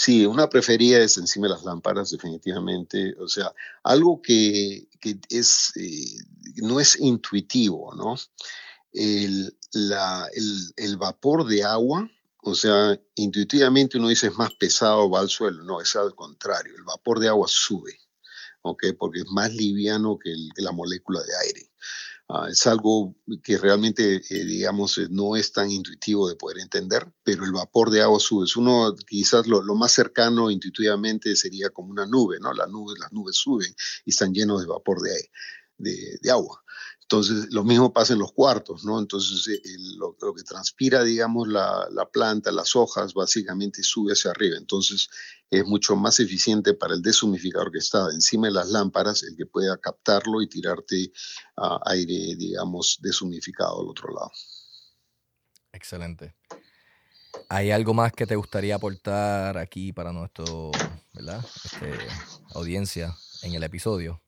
[0.06, 3.16] Sí, una preferida es encima de las lámparas, definitivamente.
[3.20, 3.52] O sea,
[3.82, 4.88] algo que,
[5.32, 6.22] es, eh,
[6.58, 8.14] no es intuitivo, ¿no?
[8.94, 9.58] El,
[10.76, 12.08] el, vapor de agua,
[12.44, 15.64] o sea, intuitivamente uno dice es más pesado, va al suelo.
[15.64, 16.76] No, es al contrario.
[16.78, 18.00] El vapor de agua sube,
[18.62, 18.84] ¿ok?
[19.00, 21.72] Porque es más liviano que la molécula de aire.
[22.28, 27.08] Ah, es algo que realmente, eh, digamos, eh, no es tan intuitivo de poder entender,
[27.24, 28.48] pero el vapor de agua sube.
[28.58, 32.52] Uno, quizás lo, más cercano intuitivamente sería como una nube, ¿no?
[32.54, 32.68] las
[33.12, 36.66] nubes suben y están llenos de vapor de, de agua.
[37.06, 38.98] Entonces, lo mismo pasa en los cuartos, ¿no?
[38.98, 39.62] Entonces, eh,
[39.98, 44.58] lo, que transpira, digamos, la, planta, las hojas, básicamente sube hacia arriba.
[44.58, 45.08] Entonces,
[45.50, 49.46] es mucho más eficiente para el deshumificador que está encima de las lámparas, el que
[49.46, 51.12] pueda captarlo y tirarte
[51.86, 54.32] aire, digamos, deshumificado al otro lado.
[55.72, 56.36] Excelente.
[57.50, 60.72] ¿Hay algo más que te gustaría aportar aquí para nuestro,
[61.14, 61.46] ¿verdad?
[61.64, 61.94] Este,
[62.54, 64.22] audiencia en el episodio?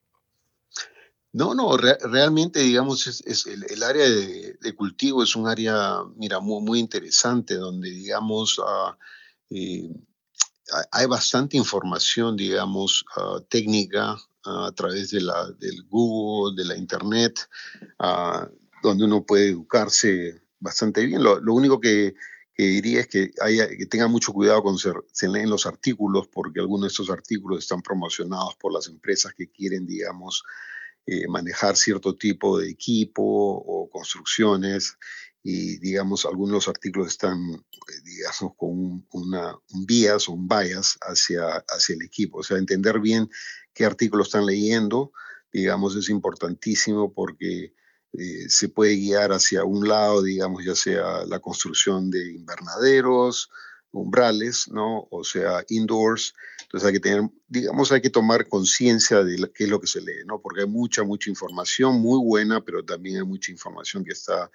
[1.32, 6.78] No, no, realmente, digamos, es, el, área de, cultivo es un área, mira, muy, muy
[6.78, 8.60] interesante, donde, digamos,
[9.50, 9.90] eh,
[10.90, 16.76] hay bastante información, digamos, ah, técnica ah, a través de la, del Google, de la
[16.76, 17.48] Internet,
[18.82, 21.22] donde uno puede educarse bastante bien.
[21.22, 22.14] Lo, único que,
[22.56, 26.88] diría es que, haya, tenga mucho cuidado se, se leen los artículos, porque algunos de
[26.88, 30.42] estos artículos están promocionados por las empresas que quieren, digamos,
[31.10, 34.98] eh, manejar cierto tipo de equipo o construcciones
[35.50, 40.98] y digamos, algunos artículos están, eh, digamos, con un, una, un bias o un bias
[41.00, 42.40] hacia, hacia el equipo.
[42.40, 43.30] O sea, entender bien
[43.72, 45.10] qué artículos están leyendo,
[45.50, 47.72] digamos, es importantísimo porque
[48.12, 53.48] eh, se puede guiar hacia un lado, digamos, ya sea la construcción de invernaderos,
[53.90, 55.08] umbrales, ¿no?
[55.10, 56.34] O sea, indoors.
[56.64, 60.02] Entonces hay que tener, digamos, hay que tomar conciencia de qué es lo que se
[60.02, 60.42] lee, ¿no?
[60.42, 64.50] Porque hay mucha, mucha información muy buena, pero también hay mucha información que está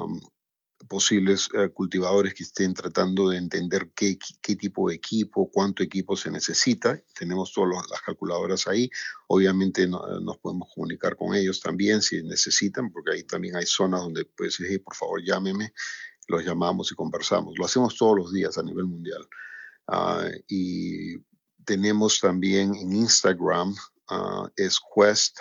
[0.87, 6.17] posibles eh, cultivadores que estén tratando de entender qué, qué, tipo de equipo, cuánto equipo
[6.17, 7.01] se necesita.
[7.15, 8.91] Tenemos todas las calculadoras ahí.
[9.27, 14.25] Obviamente nos podemos comunicar con ellos también si necesitan, porque ahí también hay zonas donde
[14.25, 15.73] puedes decir, por favor, llámeme.
[16.29, 17.55] Los llamamos y conversamos.
[17.59, 19.27] Lo hacemos todos los días a nivel mundial.
[19.87, 21.17] Ah, y
[21.65, 23.75] tenemos también en Instagram,
[24.11, 25.39] uh, es Quest,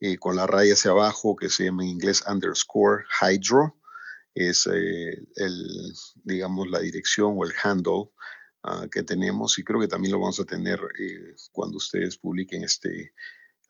[0.00, 3.76] eh, con la raya hacia abajo, que se llama en inglés underscore hydro
[4.34, 5.92] es eh, el,
[6.24, 8.10] digamos, la dirección o el handle
[8.62, 12.64] ah, que tenemos y creo que también lo vamos a tener eh, cuando ustedes publiquen
[12.64, 13.12] este,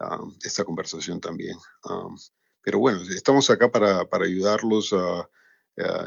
[0.01, 1.57] ah, esta conversación también.
[1.85, 2.09] Ah,
[2.63, 5.29] pero bueno, estamos acá para, para ayudarlos a,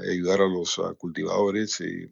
[0.10, 1.82] ayudar a los cultivadores.
[1.82, 2.08] y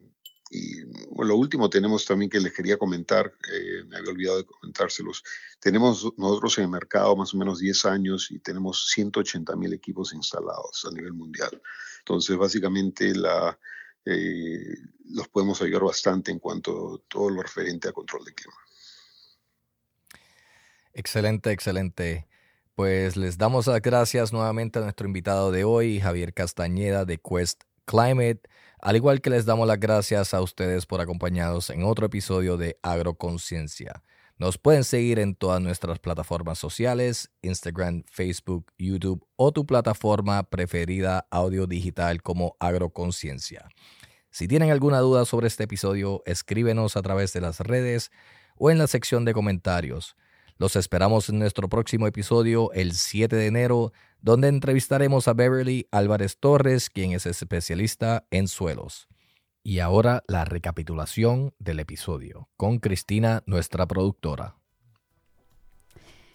[0.50, 5.22] lo último tenemos también que les quería comentar, eh, me había olvidado de comentárselos.
[5.58, 10.12] Tenemos nosotros en el mercado más o menos 10 años y tenemos 180 mil equipos
[10.12, 11.60] instalados a nivel mundial.
[12.00, 13.12] Entonces, básicamente,
[14.04, 14.76] eh,
[15.06, 18.56] los podemos ayudar bastante en cuanto a todo lo referente a control de clima.
[20.92, 22.26] Excelente, excelente.
[22.74, 27.62] Pues les damos las gracias nuevamente a nuestro invitado de hoy, Javier Castañeda de Quest
[27.84, 28.40] Climate,
[28.80, 32.78] al igual que les damos las gracias a ustedes por acompañarnos en otro episodio de
[32.82, 34.02] Agroconciencia.
[34.36, 41.26] Nos pueden seguir en todas nuestras plataformas sociales, Instagram, Facebook, YouTube o tu plataforma preferida
[41.30, 43.68] audio digital como Agroconciencia.
[44.30, 48.10] Si tienen alguna duda sobre este episodio, escríbenos a través de las redes
[48.56, 50.16] o en la sección de comentarios.
[50.58, 53.92] Los esperamos en nuestro próximo episodio el 7 de enero,
[54.24, 59.06] donde entrevistaremos a Beverly Álvarez Torres, quien es especialista en suelos.
[59.62, 64.56] Y ahora la recapitulación del episodio con Cristina, nuestra productora.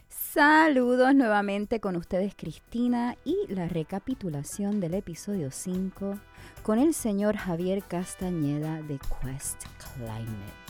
[0.08, 6.16] Saludos nuevamente con ustedes Cristina y la recapitulación del episodio 5
[6.62, 9.64] con el señor Javier Castañeda de Quest
[9.96, 10.60] Climate.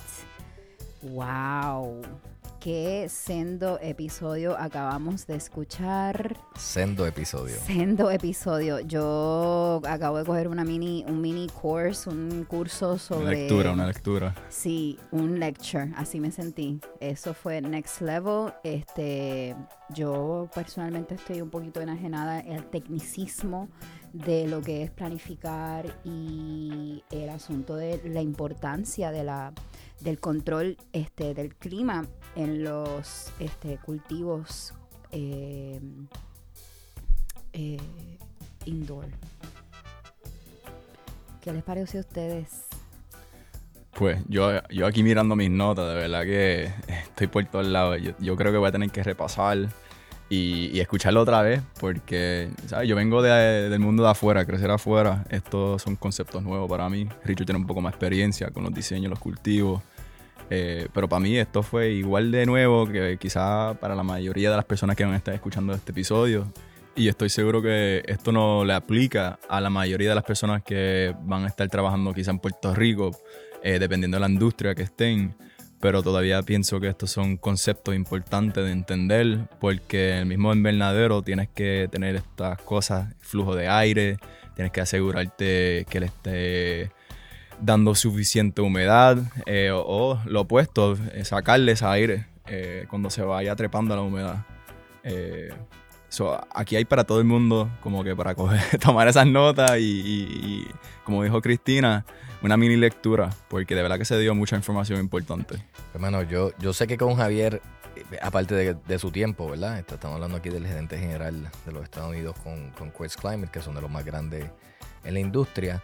[1.03, 2.01] ¡Wow!
[2.61, 6.37] Qué sendo episodio acabamos de escuchar.
[6.57, 7.57] Sendo episodio.
[7.67, 8.81] Sendo episodio.
[8.81, 13.23] Yo acabo de coger una mini, un mini course, un curso sobre.
[13.23, 14.35] Una lectura, una lectura.
[14.51, 16.79] Sí, un lecture, así me sentí.
[17.01, 18.53] Eso fue next level.
[18.63, 19.57] Este,
[19.89, 23.69] yo personalmente estoy un poquito enajenada al tecnicismo
[24.13, 29.53] de lo que es planificar y el asunto de la importancia de la
[30.01, 34.75] del control este, del clima en los este, cultivos
[35.13, 35.81] eh,
[37.53, 37.79] eh,
[38.65, 39.07] indoor.
[41.41, 42.67] ¿Qué les parece a ustedes?
[43.93, 48.01] Pues yo, yo aquí mirando mis notas, de verdad que estoy por todos lados.
[48.01, 49.69] Yo, yo creo que voy a tener que repasar
[50.31, 52.89] y, escucharlo otra vez, porque ¿sabes?
[52.89, 55.25] yo vengo del mundo de afuera, crecer afuera.
[55.29, 57.09] Estos son conceptos nuevos para mí.
[57.25, 59.83] Richard tiene un poco más experiencia con los diseños, los cultivos.
[60.53, 64.57] Eh, pero para mí esto fue igual de nuevo que quizá para la mayoría de
[64.57, 66.53] las personas que van a estar escuchando este episodio.
[66.97, 71.15] Y estoy seguro que esto no le aplica a la mayoría de las personas que
[71.23, 73.17] van a estar trabajando quizá en Puerto Rico,
[73.63, 75.35] eh, dependiendo de la industria que estén.
[75.81, 81.49] Pero todavía pienso que estos son conceptos importantes de entender, porque el mismo invernadero tienes
[81.49, 84.19] que tener estas cosas, flujo de aire,
[84.55, 86.91] tienes que asegurarte que le esté
[87.61, 93.55] dando suficiente humedad eh, o, lo opuesto, eh, sacarle ese aire eh, cuando se vaya
[93.57, 94.45] trepando la humedad.
[96.55, 98.35] aquí hay para todo el mundo, como que para
[98.81, 100.67] tomar esas notas y,
[101.05, 102.05] como dijo Cristina,
[102.43, 105.63] una mini lectura, porque de verdad que se dio mucha información importante.
[105.95, 107.61] Hermano, yo, yo sé que con Javier,
[107.97, 109.79] eh, aparte de, su tiempo, ¿verdad?
[109.79, 113.61] Estamos hablando aquí del gerente general de los Estados Unidos con, con Quest Climate, que
[113.61, 114.47] son de los más grandes
[115.05, 115.83] en la industria.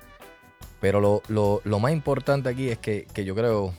[0.81, 1.23] Pero lo,
[1.65, 3.75] lo, más importante aquí es que, que yo creo, o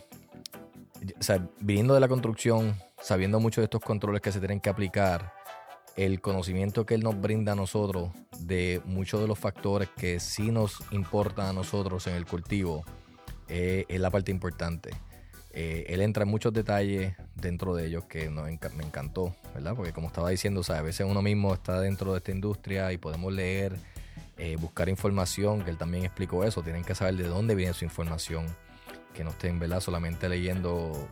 [1.19, 5.33] sea, viniendo de la construcción, sabiendo mucho de estos controles que se tienen que aplicar,
[5.95, 10.51] el conocimiento que él nos brinda a nosotros de muchos de los factores que sí
[10.51, 12.85] nos importan a nosotros en el cultivo
[13.49, 14.91] eh, es la parte importante.
[15.53, 19.75] Eh, él entra en muchos detalles dentro de ellos que me encantó, ¿verdad?
[19.75, 23.33] Porque como estaba diciendo, a veces uno mismo está dentro de esta industria y podemos
[23.33, 23.75] leer,
[24.37, 27.85] eh, buscar información, que él también explicó eso, tienen que saber de dónde viene su
[27.85, 28.45] información,
[29.13, 29.79] que no estén, ¿verdad?
[29.79, 31.09] Solamente leyendo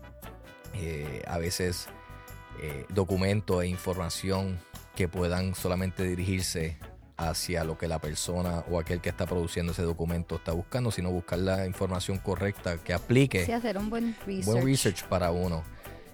[1.27, 1.87] a veces
[2.89, 4.59] documentos e información
[4.95, 6.77] que puedan solamente dirigirse
[7.17, 11.11] hacia lo que la persona o aquel que está produciendo ese documento está buscando, sino
[11.11, 13.45] buscar la información correcta que aplique.
[13.45, 14.45] Sí, hacer un buen research.
[14.45, 15.63] Buen research para uno.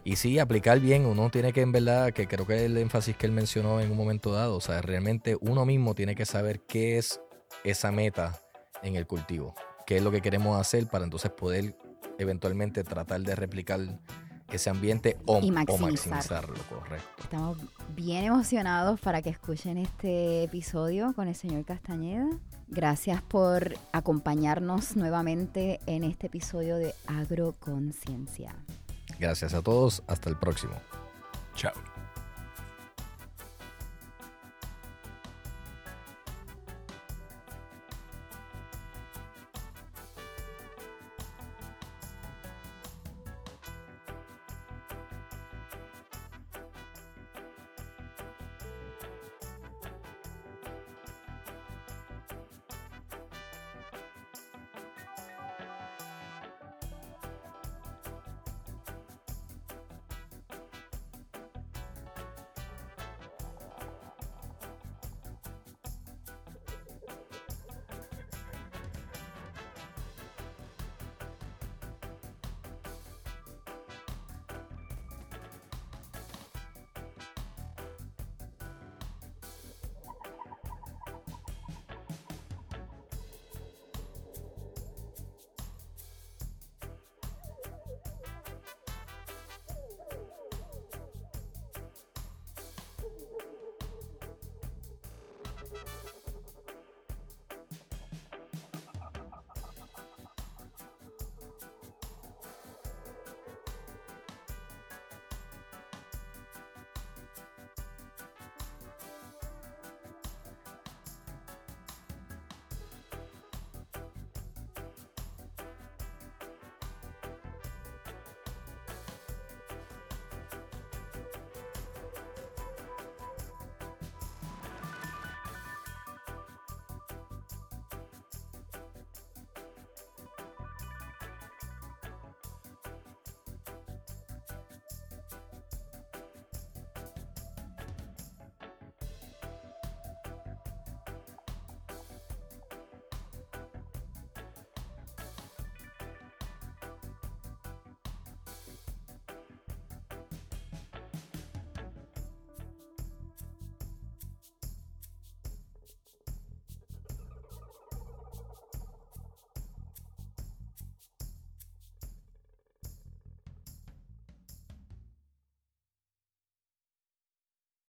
[0.04, 3.28] Y sí, aplicar bien, uno tiene que en verdad, que creo que el énfasis que
[3.28, 6.98] él mencionó en un momento dado, o sea, realmente uno mismo tiene que saber qué
[6.98, 7.22] es
[7.64, 8.40] esa meta
[8.82, 9.54] en el cultivo,
[9.86, 11.78] qué es lo que queremos hacer para entonces poder
[12.18, 13.80] eventualmente tratar de replicar
[14.52, 17.24] ese ambiente o, maximizarlo, correcto.
[17.24, 17.58] Estamos
[17.96, 22.28] bien emocionados para que escuchen este episodio con el señor Castañeda.
[22.68, 28.56] Gracias por acompañarnos nuevamente en este episodio de Agroconciencia.
[29.22, 30.74] Gracias a todos, hasta el próximo.
[31.56, 31.74] Chao.